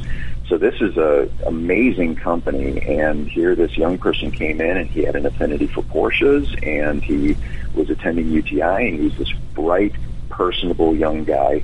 [0.49, 5.03] So this is a amazing company, and here this young person came in, and he
[5.03, 7.37] had an affinity for Porsches, and he
[7.73, 9.93] was attending UTI, and he's this bright,
[10.29, 11.63] personable young guy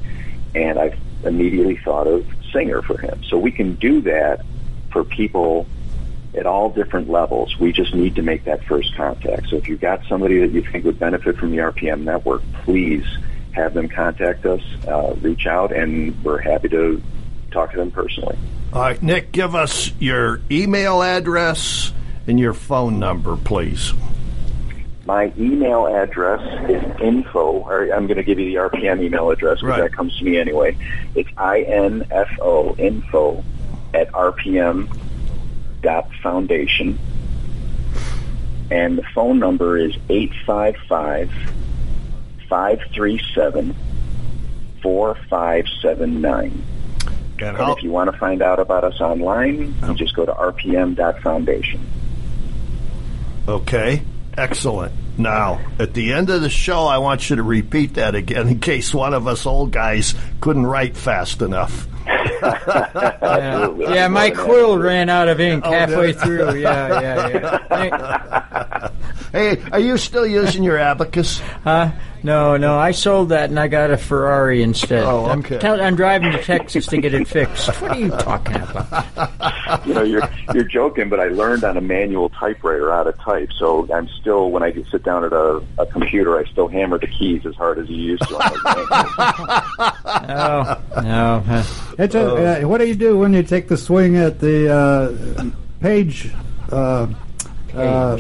[0.56, 3.22] and I immediately thought of Singer for him.
[3.24, 4.46] So we can do that
[4.92, 5.68] for people
[6.34, 7.60] at all different levels.
[7.60, 9.50] We just need to make that first contact.
[9.50, 13.06] So if you've got somebody that you think would benefit from the RPM network, please
[13.52, 17.02] have them contact us, uh, reach out, and we're happy to
[17.52, 18.38] talk to them personally.
[18.76, 21.94] All right, Nick, give us your email address
[22.28, 23.94] and your phone number, please.
[25.06, 29.60] My email address is info, or I'm going to give you the RPM email address
[29.62, 29.90] because Right.
[29.90, 30.76] that comes to me anyway.
[31.16, 33.46] It's info, info
[33.94, 34.90] at rpm
[35.82, 37.00] dot foundation.
[38.70, 41.32] And the phone number is 855
[42.50, 43.74] 537
[44.82, 46.75] 4579.
[47.40, 49.94] And And if you want to find out about us online, you oh.
[49.94, 51.82] just go to rpm.foundation.
[53.48, 54.02] okay,
[54.38, 54.94] excellent.
[55.18, 58.60] Now, at the end of the show, I want you to repeat that again in
[58.60, 61.88] case one of us old guys couldn't write fast enough.
[62.46, 66.56] Yeah, yeah my quill ran out of ink oh, halfway through.
[66.60, 67.28] Yeah, yeah,
[67.74, 68.90] yeah.
[69.36, 71.40] Hey, are you still using your abacus?
[71.66, 71.92] Huh?
[72.24, 75.04] No, no, I sold that and I got a Ferrari instead.
[75.04, 75.56] Oh, okay.
[75.56, 77.68] I'm, tell- I'm driving to Texas to get it fixed.
[77.82, 79.86] What are you talking about?
[79.86, 80.22] you know, you're
[80.54, 83.50] you're joking, but I learned on a manual typewriter how to type.
[83.58, 87.08] So I'm still, when I sit down at a, a computer, I still hammer the
[87.08, 88.36] keys as hard as you used to.
[88.36, 89.82] On.
[90.28, 91.64] No, no.
[91.98, 95.46] It's a, uh, what do you do when you take the swing at the uh,
[95.82, 96.32] page?
[96.72, 97.08] Uh,
[97.74, 98.18] uh,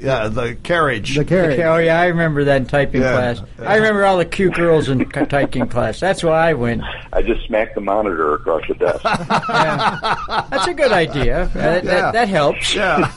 [0.00, 1.16] Yeah, the carriage.
[1.16, 1.54] the carriage.
[1.54, 3.12] Okay, oh yeah, I remember that in typing Yeah.
[3.12, 3.42] class.
[3.58, 5.98] I remember all the cute girls in c- typing class.
[6.00, 6.82] That's why I went.
[7.12, 9.04] I just smacked the monitor across the desk.
[9.48, 10.44] Yeah.
[10.50, 11.42] That's a good idea.
[11.44, 12.74] Uh, that, that, that helps.
[12.74, 13.10] yeah.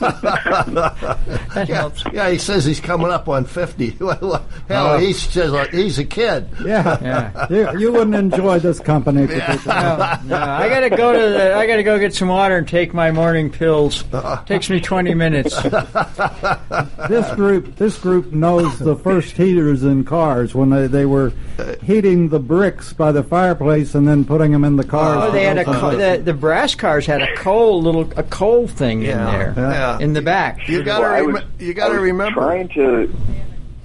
[1.54, 2.02] That yeah, helps.
[2.12, 2.30] yeah.
[2.30, 3.90] He says he's coming up on fifty.
[3.90, 4.98] Hell, Oh.
[4.98, 6.48] he says uh, he's a kid.
[6.64, 7.46] Yeah, Yeah.
[7.50, 9.62] You, you wouldn't enjoy this company particularly.
[9.66, 11.54] No, no, I gotta go to the.
[11.54, 14.04] I gotta go get some water and take my morning pills.
[14.46, 15.54] Takes me twenty minutes.
[17.08, 21.32] This group, this group knows the first heaters in cars when they, they were
[21.82, 25.28] heating the bricks by the fireplace and then putting them in the cars.
[25.28, 28.10] Oh, they had a open co- the- the, the brass cars had a coal little
[28.16, 29.98] a coal thing in there yeah.
[29.98, 30.68] in the back.
[30.68, 32.40] You got to Well, I was- you got to remember.
[32.40, 33.14] Trying to,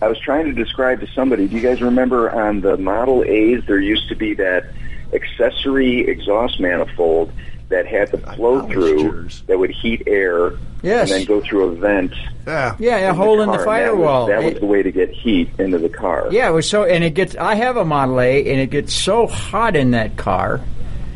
[0.01, 1.47] I was trying to describe to somebody.
[1.47, 4.65] Do you guys remember on the Model A's there used to be that
[5.13, 7.31] accessory exhaust manifold
[7.69, 10.53] that had the flow through that would heat air
[10.83, 11.09] Yes.
[11.11, 12.13] and then go through a vent.
[12.45, 12.75] Yeah.
[12.79, 14.27] Yeah, a in hole in the and that was- firewall.
[14.27, 16.27] That was, the way to get heat into the car.
[16.31, 17.35] Yeah, it was so, and it gets.
[17.35, 20.61] I have a Model A, and it gets so hot in that car.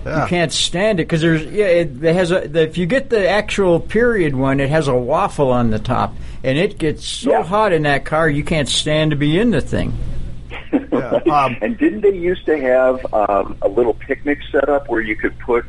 [0.05, 0.23] Yeah.
[0.23, 1.65] You can't stand it because there's yeah.
[1.67, 2.47] It, it has a.
[2.47, 6.15] The, if you get the actual period one, it has a waffle on the top,
[6.43, 7.43] and it gets so Yeah.
[7.43, 9.93] hot in that car you can't stand to be in the thing.
[10.73, 11.19] Yeah.
[11.31, 15.15] Um, and didn't they used to have um, a little picnic set up where you
[15.15, 15.65] could put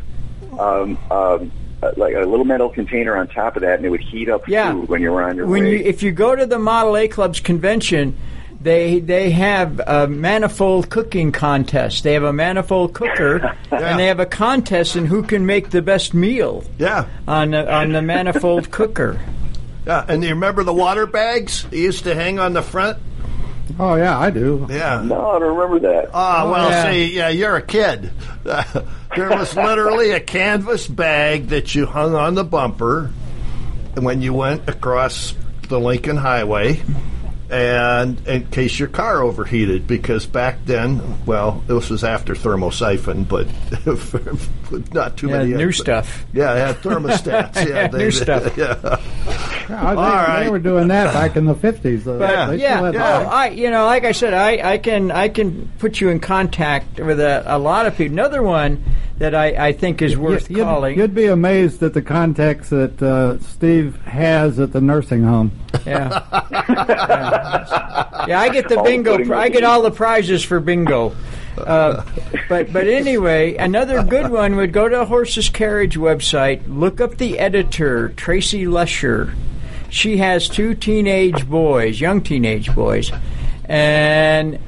[0.59, 4.01] um, um, uh, like a little metal container on top of that, and it would
[4.01, 4.73] heat up Yeah.
[4.73, 5.79] food when you were on your when way?
[5.79, 8.17] you if you go to the Model A Club's convention,
[8.61, 12.05] they they have a manifold cooking contest.
[12.05, 15.83] They have a manifold cooker, and they have a contest in who can make the
[15.83, 17.07] best meal yeah.
[17.27, 19.21] on the, on the manifold cooker.
[19.85, 22.99] Yeah, and you remember the water bags they used to hang on the front?
[23.79, 24.67] Oh yeah, I do.
[24.69, 25.03] Yeah.
[25.05, 26.11] No, I don't remember that.
[26.13, 26.91] Ah, well, yeah.
[26.91, 28.11] see, yeah, you're a kid.
[28.45, 33.11] there was literally a canvas bag that you hung on the bumper
[33.99, 35.35] when you went across
[35.69, 36.83] the Lincoln Highway,
[37.53, 43.47] and in case your car overheated, because back then, well, this was after thermosiphon, but
[44.95, 46.25] not too Yeah, many new stuff.
[46.33, 47.69] Yeah, they had thermostats.
[47.69, 48.57] Yeah, New stuff.
[48.57, 48.79] Yeah.
[48.83, 48.99] Yeah,
[49.69, 50.45] I think right.
[50.45, 52.07] They were doing that back in the fifties.
[52.07, 52.47] Yeah.
[52.47, 53.29] they yeah, oh.
[53.29, 56.99] I you know, like I said, I, I can I can put you in contact
[56.99, 58.15] with a, a lot of people.
[58.15, 58.83] Another one
[59.23, 60.99] that I, I think is worth You'd- calling.
[60.99, 65.53] You'd be amazed at the contacts that uh, Steve has at the nursing home.
[65.87, 66.25] Yeah.
[66.51, 67.89] yeah.
[68.29, 69.13] Yeah, I get the All bingo.
[69.13, 71.13] pudding pri- I get all the prizes for bingo.
[71.59, 72.05] Uh,
[72.49, 76.63] but but anyway, another good one would go to Horseless Carriage website.
[76.69, 79.35] Look up the editor, Tracy Lesher.
[79.91, 83.11] She has two teenage boys, young teenage boys,
[83.65, 84.59] and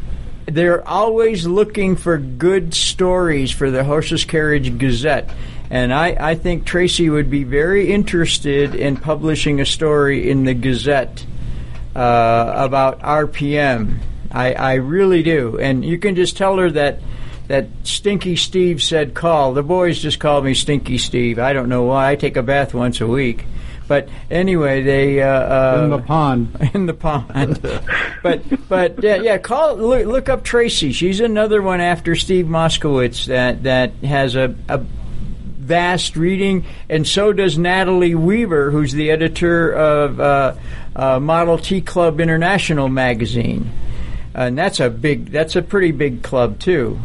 [0.47, 5.31] they're always looking for good stories for the Horseless Carriage Gazette.
[5.71, 10.55] And I, I think Tracy would be very interested in publishing a story in the
[10.55, 11.25] Gazette
[11.97, 13.99] uh, about RPM.
[14.31, 15.59] I, I really do.
[15.59, 17.01] And you can just tell her that
[17.47, 19.53] that Stinky Steve said call.
[19.53, 21.39] The boys just call me Stinky Steve.
[21.39, 22.11] I don't know why.
[22.11, 23.45] I take a bath once a week.
[23.87, 26.71] But anyway, they uh, uh, in the pond.
[26.75, 27.61] in the pond.
[28.23, 30.93] but but yeah, yeah call look, look up Tracy.
[30.93, 37.33] She's another one after Steve Moskowitz that that has a, a vast reading, and so
[37.33, 40.55] does Natalie Weaver, who's the editor of uh,
[40.97, 43.71] uh, Model T Club International magazine,
[44.35, 46.99] and that's a big that's a pretty big club too.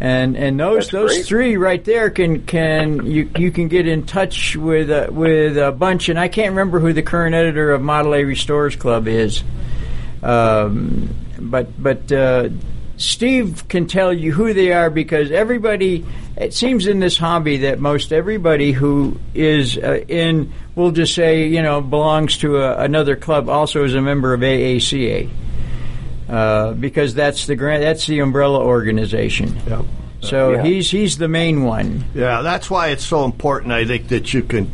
[0.00, 1.26] And and those That's those great.
[1.26, 5.72] three right there can can you you can get in touch with uh, with a
[5.72, 9.42] bunch and I can't remember who the current editor of Model A Restorers Club is,
[10.22, 12.50] um, but but uh,
[12.96, 17.80] Steve can tell you who they are because everybody it seems in this hobby that
[17.80, 23.16] most everybody who is uh, in we'll just say you know belongs to a, another
[23.16, 25.28] club also is a member of AACA.
[26.28, 29.56] Uh, because that's the grant, that's the umbrella organization.
[29.66, 29.84] Yep.
[30.20, 30.62] So Yeah.
[30.62, 32.04] he's he's the main one.
[32.14, 33.72] Yeah, that's why it's so important.
[33.72, 34.70] I think that you can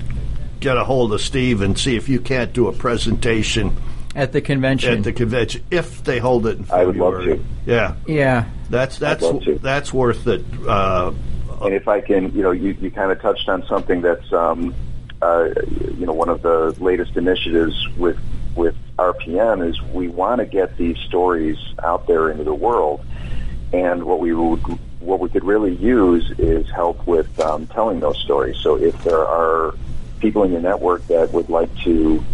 [0.61, 3.77] get a hold of Steve and see if you can't do a presentation
[4.17, 4.99] at the convention.
[4.99, 6.59] at the convention if they hold it.
[6.59, 7.39] In I would love to.
[7.67, 9.25] Yeah, yeah, that's that's
[9.61, 10.45] that's worth it.
[10.67, 11.13] Uh,
[11.63, 14.75] And if I can, you know, you, you kind of touched on something that's, um,
[15.23, 15.49] uh,
[15.97, 18.19] you know, one of the latest initiatives with
[18.57, 23.05] with RPM is we want to get these stories out there into the world,
[23.73, 24.61] and what we would
[25.01, 28.57] what we could really use is help with um, telling those stories.
[28.59, 29.75] So if there are
[30.21, 32.25] people in your network that would like to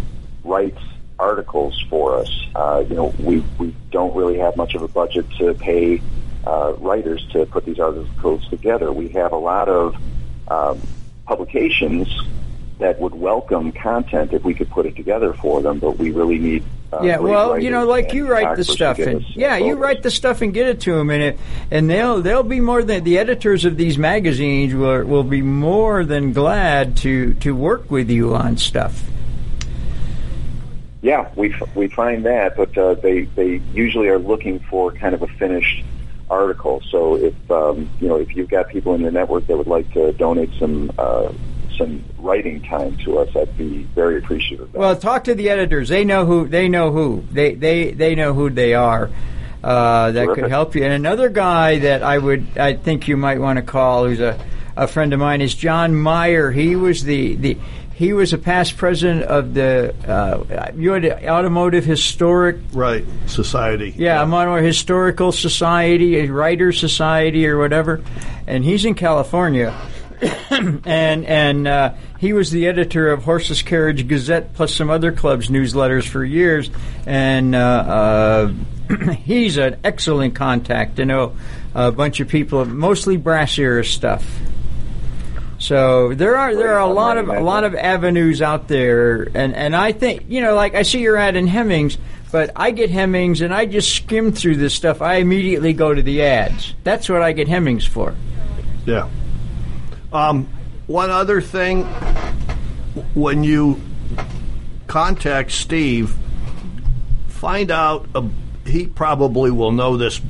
[0.43, 0.77] write
[1.19, 5.29] articles for us, uh, you know, we we don't really have much of a budget
[5.39, 6.01] to pay
[6.45, 8.91] uh, writers to put these articles together.
[8.91, 9.95] We have a lot of
[10.47, 10.81] um,
[11.25, 12.07] publications
[12.81, 16.37] that would welcome content if we could put it together for them, but we really
[16.37, 16.63] need.
[16.91, 17.19] Uh, yeah.
[17.19, 20.41] Well, you know, like you write the stuff, and uh, yeah, you write the stuff
[20.41, 23.63] and get it to them, and it, and they'll they'll be more than the editors
[23.65, 28.57] of these magazines will will be more than glad to to work with you on
[28.57, 29.03] stuff.
[31.01, 35.15] Yeah, we f- we find that, but uh, they they usually are looking for kind
[35.15, 35.83] of a finished
[36.29, 36.81] article.
[36.89, 39.91] So if um, you know if you've got people in your network that would like
[39.93, 41.31] to donate some uh,
[41.81, 44.67] some writing time to us, I'd be very appreciative.
[44.67, 44.79] Of that.
[44.79, 45.89] Well, talk to the editors.
[45.89, 46.47] They know who.
[46.47, 47.25] They know who.
[47.31, 49.09] They they they know who they are.
[49.63, 50.83] Uh, that could help you.
[50.83, 54.39] And another guy that I would I think you might want to call, who's a,
[54.75, 56.51] a friend of mine, is John Meyer.
[56.51, 57.57] He was the the
[57.93, 63.93] he was a past president of the uh, you had the Automotive Historic right, society.
[63.95, 68.01] yeah, I'm on a historical society, a writer society, or whatever,
[68.47, 69.79] and he's in California,
[70.51, 75.49] and and uh, he was the editor of Horseless Carriage Gazette plus some other clubs'
[75.49, 76.69] newsletters for years,
[77.05, 78.47] and uh, uh,
[79.23, 81.35] he's an excellent contact to know
[81.73, 84.25] a bunch of people, mostly brass era stuff.
[85.57, 89.55] So there are there are a lot of a lot of avenues out there, and
[89.55, 91.97] and I think you know, like I see your ad in Hemmings,
[92.31, 95.01] but I get Hemmings and I just skim through this stuff.
[95.01, 96.75] I immediately go to the ads.
[96.83, 98.15] That's what I get Hemmings for.
[98.85, 99.09] Yeah.
[100.13, 100.49] Um,
[100.87, 101.83] one other thing,
[103.13, 103.81] when you
[104.87, 106.15] contact Steve,
[107.27, 108.07] find out.
[108.13, 108.27] Uh,
[108.65, 110.21] he probably will know this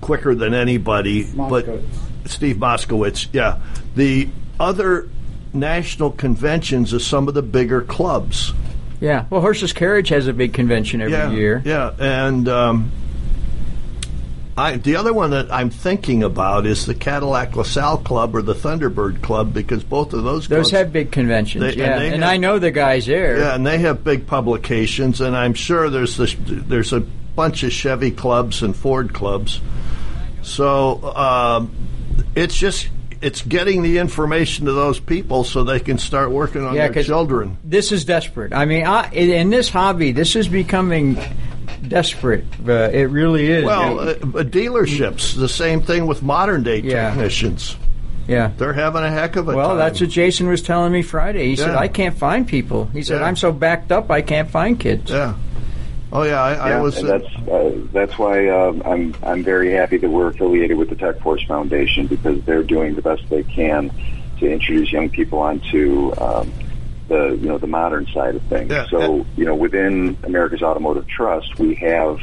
[0.00, 1.66] quicker than anybody, but
[2.24, 3.60] Steve Moskowitz, yeah,
[3.94, 5.08] the other
[5.52, 8.52] national conventions of some of the bigger clubs
[9.00, 9.26] Yeah.
[9.30, 11.62] Well, Horseless Carriage has a big convention every yeah, year.
[11.64, 12.92] Yeah, and um,
[14.58, 18.54] I, the other one that I'm thinking about is the Cadillac LaSalle Club or the
[18.54, 21.62] Thunderbird Club because both of those Those clubs, have big conventions.
[21.62, 23.38] They- and yeah, they and, have- I know the guys there.
[23.38, 27.72] yeah, and they have big publications, and I'm sure there's this, there's a bunch of
[27.72, 29.60] Chevy clubs and Ford clubs.
[30.42, 31.70] So um,
[32.34, 32.88] it's just
[33.20, 37.02] it's getting the information to those people so they can start working on Yeah, their
[37.02, 37.58] children.
[37.64, 38.52] This is desperate.
[38.52, 41.16] I mean, I, in this hobby, this is becoming
[41.88, 42.44] desperate.
[42.66, 43.64] Uh, it really is.
[43.64, 44.14] Well, uh,
[44.44, 47.10] dealerships, the same thing with modern day Yeah.
[47.10, 47.76] technicians.
[48.26, 48.50] yeah.
[48.56, 49.78] They're having a heck of a Well, time.
[49.78, 51.46] that's what Jason was telling me Friday.
[51.48, 52.86] He said, I can't find people.
[52.92, 53.26] He said, Yeah.
[53.26, 55.10] I'm so backed up, I can't find kids.
[55.10, 55.34] Yeah.
[56.10, 56.96] Oh yeah, I, I was.
[56.96, 60.94] and that's uh, that's why um, I'm I'm very happy that we're affiliated with the
[60.96, 63.90] Tech Force Foundation because they're doing the best they can
[64.40, 66.50] to introduce young people onto um,
[67.08, 68.70] the you know the modern side of things.
[68.70, 68.86] Yeah.
[68.88, 72.18] So you know within America's Automotive Trust, we have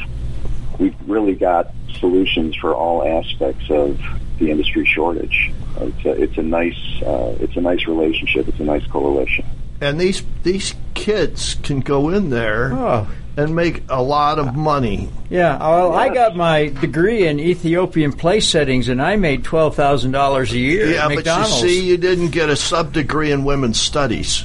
[0.79, 3.99] we've really got solutions for all aspects of
[4.39, 5.51] the industry shortage.
[5.79, 8.47] It's a, it's a nice uh, it's a nice relationship.
[8.47, 9.45] It's a nice coalition.
[9.81, 13.07] and these these kids can go in there Oh.
[13.37, 15.09] and make a lot of money.
[15.29, 20.11] Yeah, well, I got my degree in Ethiopian place settings, and I made twelve thousand
[20.11, 21.61] dollars a year Yeah, at but McDonald's.
[21.63, 24.43] you see, you didn't get a sub degree in women's studies.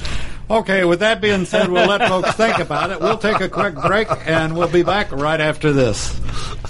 [0.51, 2.99] Okay, with that being said, we'll let folks think about it.
[2.99, 6.19] We'll take a quick break, and we'll be back right after this.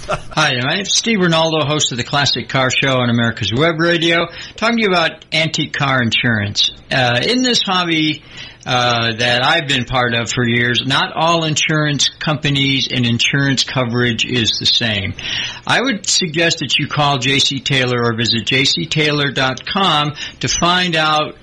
[0.06, 4.28] Hi, my name's Steve Rinaldo, host of the Classic Car Show on America's Web Radio,
[4.54, 6.70] talking to you about antique car insurance.
[6.92, 8.22] Uh, in this hobby
[8.64, 14.24] uh, that I've been part of for years, not all insurance companies and insurance coverage
[14.24, 15.14] is the same.
[15.66, 21.36] I would suggest that you call JC Taylor or visit jctaylor.com to find out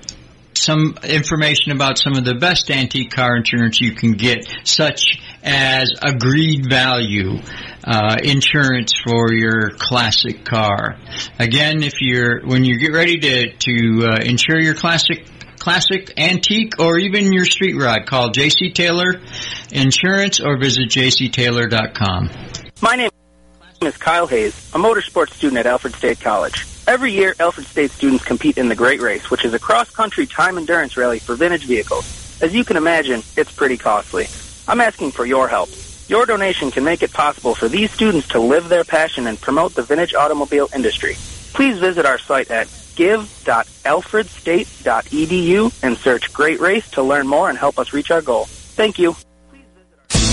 [0.54, 5.92] some information about some of the best antique car insurance you can get, such as
[6.02, 7.38] agreed value
[7.84, 10.98] uh, insurance for your classic car.
[11.38, 15.26] Again, if you're when you get ready to to uh, insure your classic.
[15.58, 19.20] Classic, antique, or even your street rod, call JC Taylor
[19.70, 22.30] Insurance or visit jctaylor.com.
[22.80, 23.10] My name
[23.82, 26.64] is Kyle Hayes, a motorsports student at Alfred State College.
[26.90, 30.58] Every year, Alfred State students compete in the Great Race, which is a cross-country time
[30.58, 32.42] endurance rally for vintage vehicles.
[32.42, 34.26] As you can imagine, it's pretty costly.
[34.66, 35.68] I'm asking for your help.
[36.08, 39.76] Your donation can make it possible for these students to live their passion and promote
[39.76, 41.14] the vintage automobile industry.
[41.54, 42.66] Please visit our site at
[42.96, 48.46] give.alfredstate.edu and search Great Race to learn more and help us reach our goal.
[48.46, 49.14] Thank you.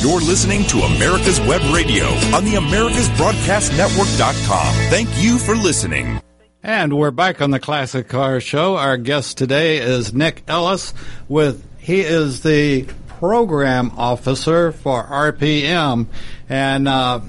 [0.01, 4.73] You're listening to America's Web Radio on the AmericasBroadcastNetwork.com.
[4.89, 6.19] Thank you for listening.
[6.67, 8.75] And we're back on the Classic Car Show.
[8.75, 10.93] Our guest today is Nick Ellis.
[11.29, 16.07] With he is the program officer for RPM,
[16.49, 17.21] and uh,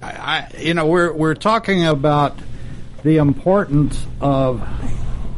[0.00, 2.38] I, you know, we're we're talking about
[3.02, 4.64] the importance of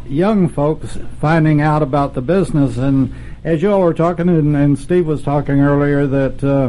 [0.06, 2.76] young folks finding out about the business.
[2.76, 6.68] And as you all were talking, and, and Steve was talking earlier, that uh,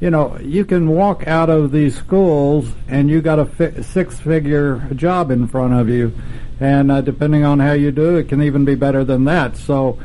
[0.00, 4.90] you know you can walk out of these schools and you got a fi- six-figure
[4.94, 6.12] job in front of you.
[6.60, 9.56] And uh, depending on how you do, it can even be better than that.
[9.56, 9.96] So,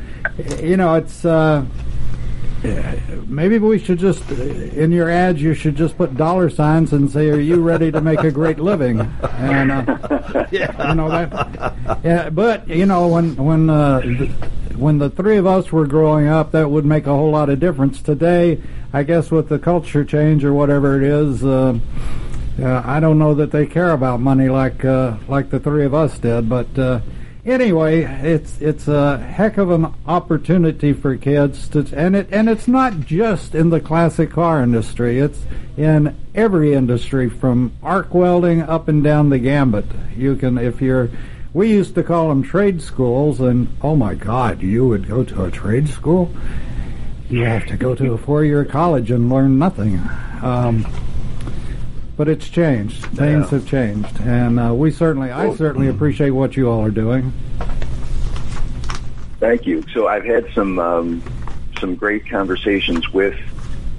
[0.61, 1.65] you know, it's uh,
[3.27, 7.29] maybe we should just in your ads you should just put dollar signs and say
[7.29, 10.89] are you ready to make a great living and uh, yeah.
[10.89, 14.01] you know that yeah but you know when when uh,
[14.75, 17.59] when the three of us were growing up that would make a whole lot of
[17.59, 18.61] difference today
[18.91, 21.77] i guess with the culture change or whatever it is uh,
[22.61, 25.93] uh, I don't know that they care about money like uh, like the three of
[25.95, 26.99] us did, but uh,
[27.45, 32.67] anyway, it's it's a heck of an opportunity for kids to, and it and it's
[32.67, 35.19] not just in the classic car industry.
[35.19, 35.39] It's
[35.77, 39.85] in every industry from arc welding up and down the gambit.
[40.15, 41.09] You can if you're
[41.53, 45.45] we used to call them trade schools, and oh my God, you would go to
[45.45, 46.31] a trade school?
[47.29, 50.01] You have to go to a four-year college and learn nothing.
[50.41, 50.85] Um,
[52.17, 53.05] but it's changed.
[53.05, 57.33] Things have changed, and uh, we certainly, I certainly appreciate what you all are doing.
[59.39, 59.83] Thank you.
[59.93, 61.23] So I've had some um,
[61.79, 63.35] some great conversations with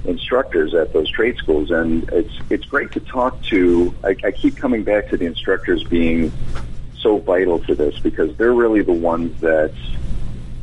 [0.04, 3.94] instructors at those trade schools, and it's it's great to talk to.
[4.04, 6.32] I, I keep coming back to the instructors being
[7.04, 9.72] so vital to this because they're really the ones that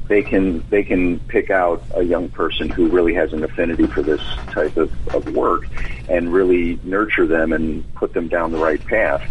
[0.10, 4.02] they can they can pick out a young person who really has an affinity for
[4.02, 5.66] this type of, of work
[6.10, 9.24] and really nurture them and put them down the right path.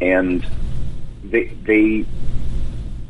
[0.00, 0.46] And
[1.22, 2.06] they they you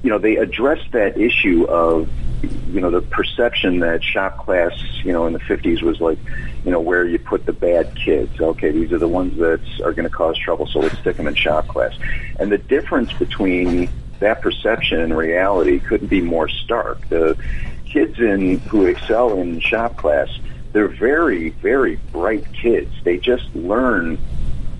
[0.03, 2.09] know they address that issue of
[2.43, 4.72] you know, the perception that shop class,
[5.05, 6.18] you know, in the 50s was like,
[6.64, 8.40] you know, where you put the bad kids.
[8.40, 11.26] Okay, these are the ones that are going to cause trouble, so let's stick them
[11.26, 11.97] in shop class.
[12.38, 13.88] And the difference between
[14.20, 17.09] that perception and reality couldn't be more stark.
[17.09, 17.36] The
[17.84, 20.28] kids in who excel in shop class,
[20.72, 22.93] they're very, very bright kids.
[23.05, 24.18] They just learn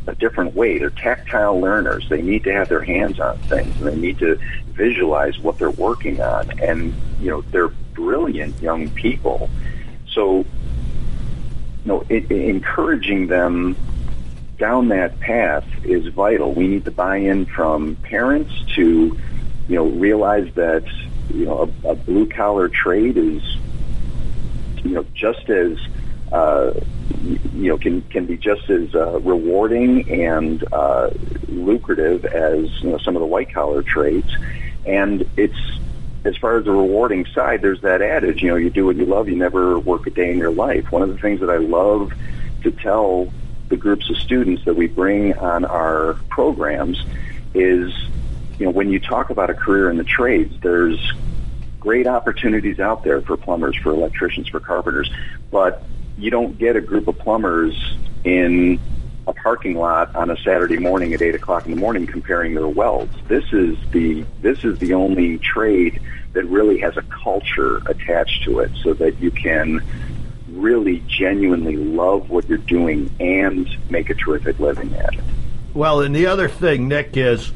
[0.07, 0.79] a different way.
[0.79, 2.09] They're tactile learners.
[2.09, 4.39] They need to have their hands on things and they need to
[4.69, 6.59] visualize what they're working on.
[6.61, 9.49] And, you know, they're brilliant young people.
[10.09, 10.47] So, you
[11.85, 13.77] know, it, encouraging them
[14.59, 16.53] down that path is vital.
[16.53, 18.83] We need to buy-in from parents to,
[19.69, 20.85] you know, realize that,
[21.33, 23.43] you know, a, a blue collar trade is,
[24.85, 25.79] you know, just as,
[26.33, 26.73] uh,
[27.55, 31.11] you know, can can be just as uh, rewarding and uh,
[31.49, 34.35] lucrative as you know some of the white collar trades.
[34.85, 35.79] And it's
[36.25, 39.07] as far as the rewarding side, there's that adage, you know, you do what you
[39.07, 40.91] love, you never work a day in your life.
[40.93, 42.13] One of the things that I love
[42.63, 43.33] to tell
[43.69, 47.05] the groups of students that we bring on our programs
[47.55, 47.93] is,
[48.59, 51.13] you know, when you talk about a career in the trades, there's
[51.81, 55.13] great opportunities out there for plumbers, for electricians, for carpenters,
[55.51, 55.85] but
[56.23, 58.79] you don't get a group of plumbers in
[59.27, 62.69] a parking lot on a Saturday morning at eight o'clock in the morning comparing their
[62.69, 63.15] welds.
[63.27, 66.01] This is the this is the only trade
[66.33, 69.83] that really has a culture attached to it, so that you can
[70.49, 75.25] really genuinely love what you're doing and make a terrific living at it.
[75.75, 77.53] Well, and the other thing, Nick, is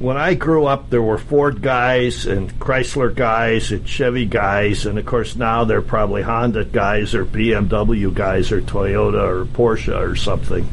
[0.00, 4.98] when I grew up, there were Ford guys and Chrysler guys and Chevy guys, and
[4.98, 10.16] of course now they're probably Honda guys or BMW guys or Toyota or Porsche or
[10.16, 10.66] something.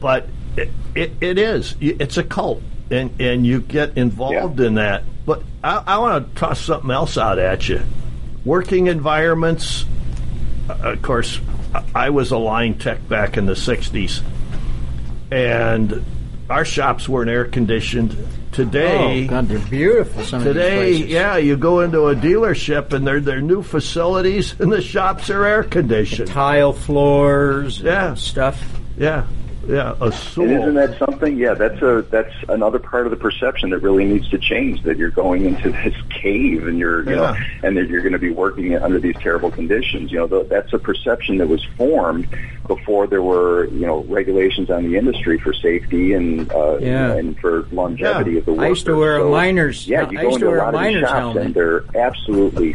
[0.00, 1.76] But it, it, it is.
[1.80, 4.66] It's a cult, and, and you get involved yeah.
[4.66, 5.04] in that.
[5.24, 7.80] But I, I want to toss something else out at you.
[8.44, 9.84] Working environments,
[10.68, 11.38] uh, of course,
[11.94, 14.20] I was a line tech back in the 60s.
[15.30, 16.04] And
[16.50, 18.16] our shops weren't air conditioned.
[18.52, 20.24] Today, oh, God, they're beautiful.
[20.40, 25.30] Today, yeah, you go into a dealership and they're they're new facilities, and the shops
[25.30, 28.60] are air conditioned, the tile floors, yeah, stuff,
[28.98, 29.26] yeah.
[29.70, 29.94] Yeah.
[30.00, 31.36] And isn't that something?
[31.36, 34.82] Yeah, that's a that's another part of the perception that really needs to change.
[34.82, 37.16] That you're going into this cave and you're you yeah.
[37.16, 40.10] know, and that you're going to be working under these terrible conditions.
[40.10, 42.26] You know, that's a perception that was formed
[42.66, 47.12] before there were you know regulations on the industry for safety and uh, yeah.
[47.12, 48.38] and for longevity yeah.
[48.38, 48.64] of the workers.
[48.64, 49.86] I used to wear so, a miner's.
[49.86, 51.46] Yeah, you I go into a lot of shops helmet.
[51.46, 52.74] and they're absolutely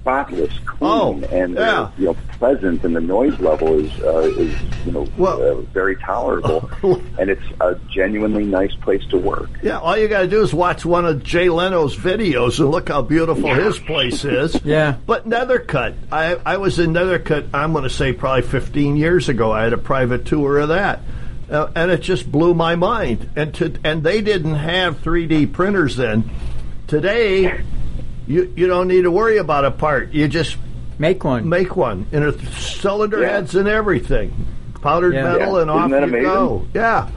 [0.00, 1.90] spotless, clean, oh, and yeah.
[1.98, 4.54] you know pleasant, and the noise level is uh, is
[4.86, 6.70] you know well, uh, very tolerable,
[7.18, 9.50] and it's a genuinely nice place to work.
[9.62, 12.88] Yeah, all you got to do is watch one of Jay Leno's videos and look
[12.88, 13.64] how beautiful yeah.
[13.64, 14.58] his place is.
[14.64, 17.50] yeah, but Nethercutt, I I was in Nethercutt.
[17.52, 19.52] I'm going to say probably 15 years ago.
[19.52, 21.00] I had a private tour of that.
[21.50, 23.28] Uh, and it just blew my mind.
[23.34, 26.30] And to, and they didn't have 3D printers then.
[26.86, 27.60] Today,
[28.30, 30.12] you you don't need to worry about a part.
[30.12, 30.56] You just
[30.98, 31.48] make one.
[31.48, 33.30] Make one in a cylinder yeah.
[33.30, 34.32] heads and everything,
[34.80, 35.24] powdered yeah.
[35.24, 35.62] metal, yeah.
[35.62, 36.24] and Isn't off that you amazing?
[36.24, 36.66] go.
[36.72, 37.10] Yeah,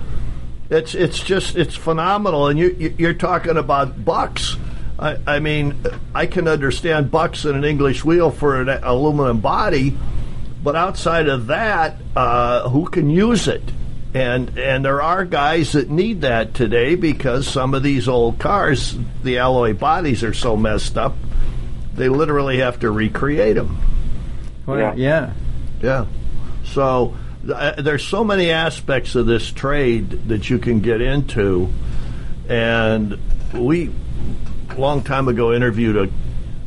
[0.71, 2.47] it's it's just it's phenomenal.
[2.47, 4.57] And you you're talking about bucks.
[4.97, 5.75] I, I mean,
[6.15, 9.95] I can understand bucks in an English wheel for an aluminum body,
[10.63, 13.63] but outside of that, uh, who can use it?
[14.13, 18.95] And and there are guys that need that today because some of these old cars,
[19.23, 21.15] the alloy bodies are so messed up,
[21.95, 23.77] they literally have to recreate them.
[24.65, 25.33] Well, yeah, yeah.
[25.81, 26.05] yeah.
[26.65, 27.15] So
[27.51, 31.69] uh, there's so many aspects of this trade that you can get into,
[32.47, 33.17] and
[33.51, 33.91] we
[34.69, 36.11] a long time ago interviewed a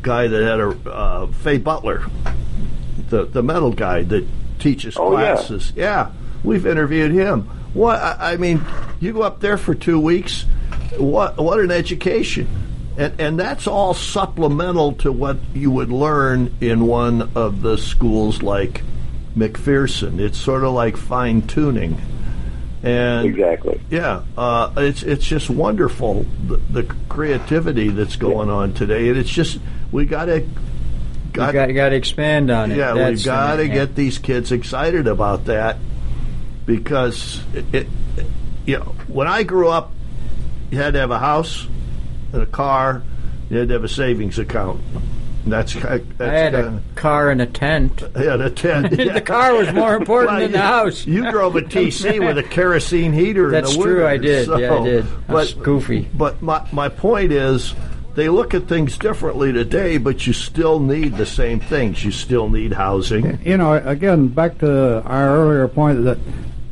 [0.02, 2.06] guy that had a uh, Fay Butler,
[3.08, 4.26] the the metal guy that
[4.58, 5.72] teaches oh, classes.
[5.76, 5.84] Yeah.
[5.84, 6.12] yeah
[6.46, 7.42] We've interviewed him.
[7.74, 8.64] What I mean,
[9.00, 10.46] you go up there for two weeks.
[10.96, 12.48] What what an education,
[12.96, 18.42] and and that's all supplemental to what you would learn in one of the schools
[18.42, 18.82] like
[19.36, 20.20] McPherson.
[20.20, 22.00] It's sort of like fine tuning.
[22.82, 29.08] And exactly, yeah, uh, it's it's just wonderful the, the creativity that's going on today,
[29.08, 29.58] and it's just
[29.90, 30.46] we got to
[31.32, 32.78] got, got, got to expand on it.
[32.78, 35.78] Yeah, we've got to get these kids excited about that
[36.66, 37.86] because it, it,
[38.66, 39.92] you know, when I grew up,
[40.70, 41.66] you had to have a house
[42.32, 43.02] and a car.
[43.48, 44.80] You had to have a savings account.
[45.46, 48.02] That's, that's I had a car and a tent.
[48.16, 48.98] Yeah, a tent.
[48.98, 49.12] Yeah.
[49.14, 51.06] the car was more important well, than the house.
[51.06, 53.50] You drove a TC with a kerosene heater.
[53.50, 53.94] That's in the true.
[53.94, 54.46] Winter, I did.
[54.46, 55.06] So, yeah, I did.
[55.28, 56.08] But goofy.
[56.12, 57.74] But my my point is,
[58.16, 62.04] they look at things differently today, but you still need the same things.
[62.04, 63.38] You still need housing.
[63.44, 66.18] You know, again, back to our earlier point that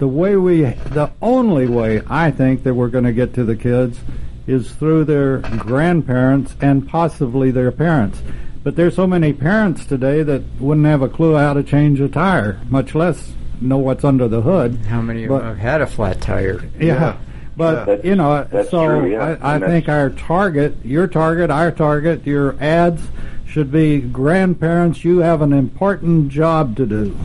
[0.05, 3.57] the way we, the only way I think that we're going to get to the
[3.57, 3.99] kids
[4.47, 8.21] is through their grandparents and possibly their parents.
[8.63, 12.09] But there's so many parents today that wouldn't have a clue how to change a
[12.11, 13.33] tire, much less
[13.63, 14.77] know what's under the hood.
[14.85, 16.63] How many But- of them have had a flat tire?
[16.79, 17.17] Yeah.
[17.57, 19.39] But That's- you know, that's so true, yeah.
[19.41, 23.01] I, I think our target, your target, our target, your ads
[23.47, 25.03] should be grandparents.
[25.03, 27.17] You have an important job to do,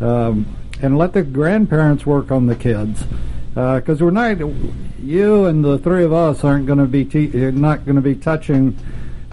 [0.00, 0.46] um,
[0.82, 3.04] and let the grandparents work on the kids
[3.54, 4.38] because we're not.
[5.02, 8.02] You and the three of us aren't going to be te- you're not going to
[8.02, 8.76] be touching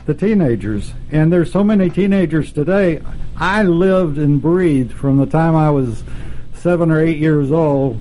[0.06, 3.02] the teenagers, and there's so many teenagers today.
[3.38, 6.04] I lived and breathed from the time I was
[6.56, 8.00] seven or eight years old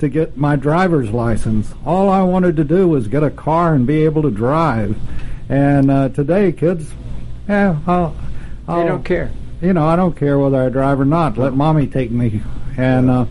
[0.00, 1.72] to get my driver's license.
[1.86, 4.98] All I wanted to do was get a car and be able to drive.
[5.48, 6.92] And uh, today, kids,
[7.48, 8.16] yeah, I'll,
[8.82, 9.30] They don't care.
[9.60, 11.38] You know, I don't care whether I drive or not.
[11.38, 12.40] Let mommy take me,
[12.76, 13.26] and uh,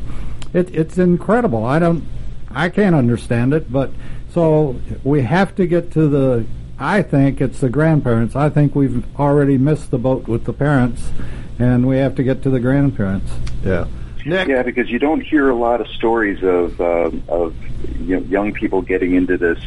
[0.53, 1.65] it, it's incredible.
[1.65, 2.03] I don't,
[2.49, 3.71] I can't understand it.
[3.71, 3.91] But
[4.29, 6.45] so we have to get to the.
[6.79, 8.35] I think it's the grandparents.
[8.35, 11.11] I think we've already missed the boat with the parents,
[11.59, 13.31] and we have to get to the grandparents.
[13.63, 13.85] Yeah.
[14.25, 17.55] Nick, Yeah, because you don't hear a lot of stories of um of
[17.99, 19.59] you know, young people getting into this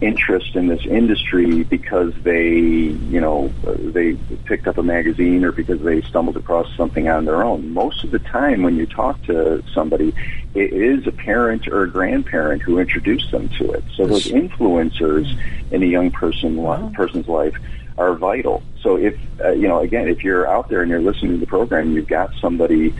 [0.00, 5.80] interest in this industry because they you know they picked up a magazine or because
[5.80, 7.72] they stumbled across something on their own.
[7.72, 10.14] Most of the time, when you talk to somebody,
[10.54, 13.84] it is a parent or a grandparent who introduced them to it.
[13.94, 15.36] So those influencers
[15.72, 17.56] in a young person li- person's life
[17.96, 18.62] are vital.
[18.82, 21.46] So if uh, you know, again, if you're out there and you're listening to the
[21.46, 22.94] program, you've got somebody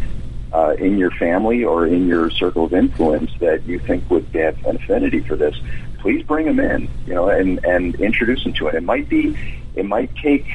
[0.53, 4.65] uh, in your family or in your circle of influence that you think would have
[4.67, 5.55] an affinity for this,
[5.99, 8.75] please bring them in, you know, and and introduce them to it.
[8.75, 9.37] It might be,
[9.75, 10.47] it might take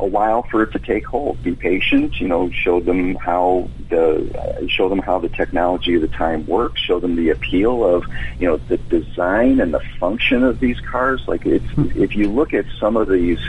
[0.00, 1.42] a while for it to take hold.
[1.42, 6.02] Be patient, you know, show them how the uh, show them how the technology of
[6.02, 6.80] the time works.
[6.80, 8.04] Show them the appeal of
[8.38, 11.22] you know the design and the function of these cars.
[11.28, 11.66] Like it's
[11.96, 13.40] if you look at some of these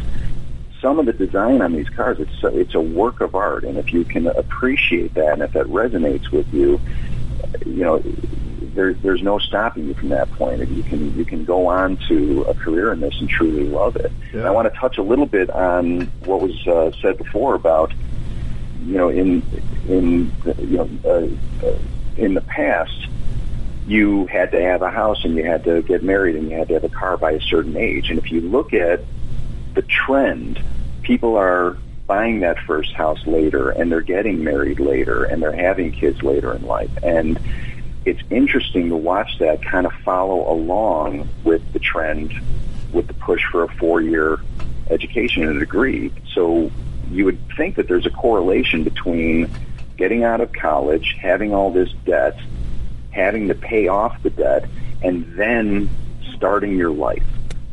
[0.82, 3.78] some of the design on these cars, it's a, it's a work of art, and
[3.78, 6.82] if you can appreciate that, and if that resonates with you,
[7.66, 8.04] you know,
[8.62, 10.68] there, there's no stopping you from that point.
[10.70, 14.12] You can you can go on to a career in this and truly love it.
[14.34, 17.92] And I want to touch a little bit on what was uh, said before about
[18.86, 19.44] you know in
[19.88, 21.78] in you know uh, uh,
[22.18, 23.08] in the past
[23.88, 26.68] you had to have a house and you had to get married and you had
[26.68, 28.10] to have a car by a certain age.
[28.10, 29.02] And if you look at
[29.74, 30.64] the trend,
[31.02, 35.92] people are buying that first house later and they're getting married later and they're having
[35.92, 36.92] kids later in life.
[37.02, 37.40] And
[38.06, 42.34] it's interesting to watch that kind of follow along with the trend
[42.92, 44.40] with the push for a four year
[44.90, 46.12] education and a degree.
[46.34, 46.72] So
[47.10, 49.50] you would think that there's a correlation between
[49.98, 52.38] getting out of college, having all this debt,
[53.12, 54.68] having to pay off the debt,
[55.02, 55.90] and then
[56.36, 57.24] starting your life.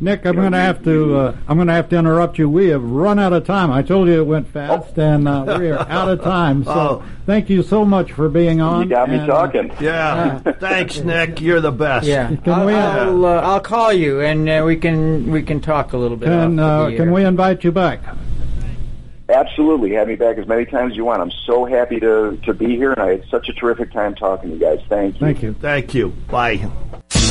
[0.00, 1.16] Nick, I'm going to have to.
[1.16, 2.48] Uh, I'm going to have to interrupt you.
[2.48, 3.72] We have run out of time.
[3.72, 6.62] I told you it went fast, and uh, we are out of time.
[6.64, 7.02] So, Oh.
[7.26, 8.84] thank you so much for being on.
[8.84, 9.72] You got me and, uh, talking.
[9.80, 10.38] yeah.
[10.38, 11.40] Thanks, Nick.
[11.40, 12.06] You're the best.
[12.06, 15.42] Yeah, Can I'll, we, uh, I'll, uh, I'll call you and uh, we can we
[15.42, 16.26] can talk a little bit.
[16.26, 18.00] Can uh, can we invite you back?
[19.28, 19.92] Absolutely.
[19.92, 21.20] Have me back as many times as you want.
[21.20, 24.50] I'm so happy to, to be here, and I had such a terrific time talking
[24.50, 24.78] to you guys.
[24.88, 25.20] Thank you.
[25.20, 25.52] Thank you.
[25.54, 26.08] Thank you.
[26.30, 26.70] Bye.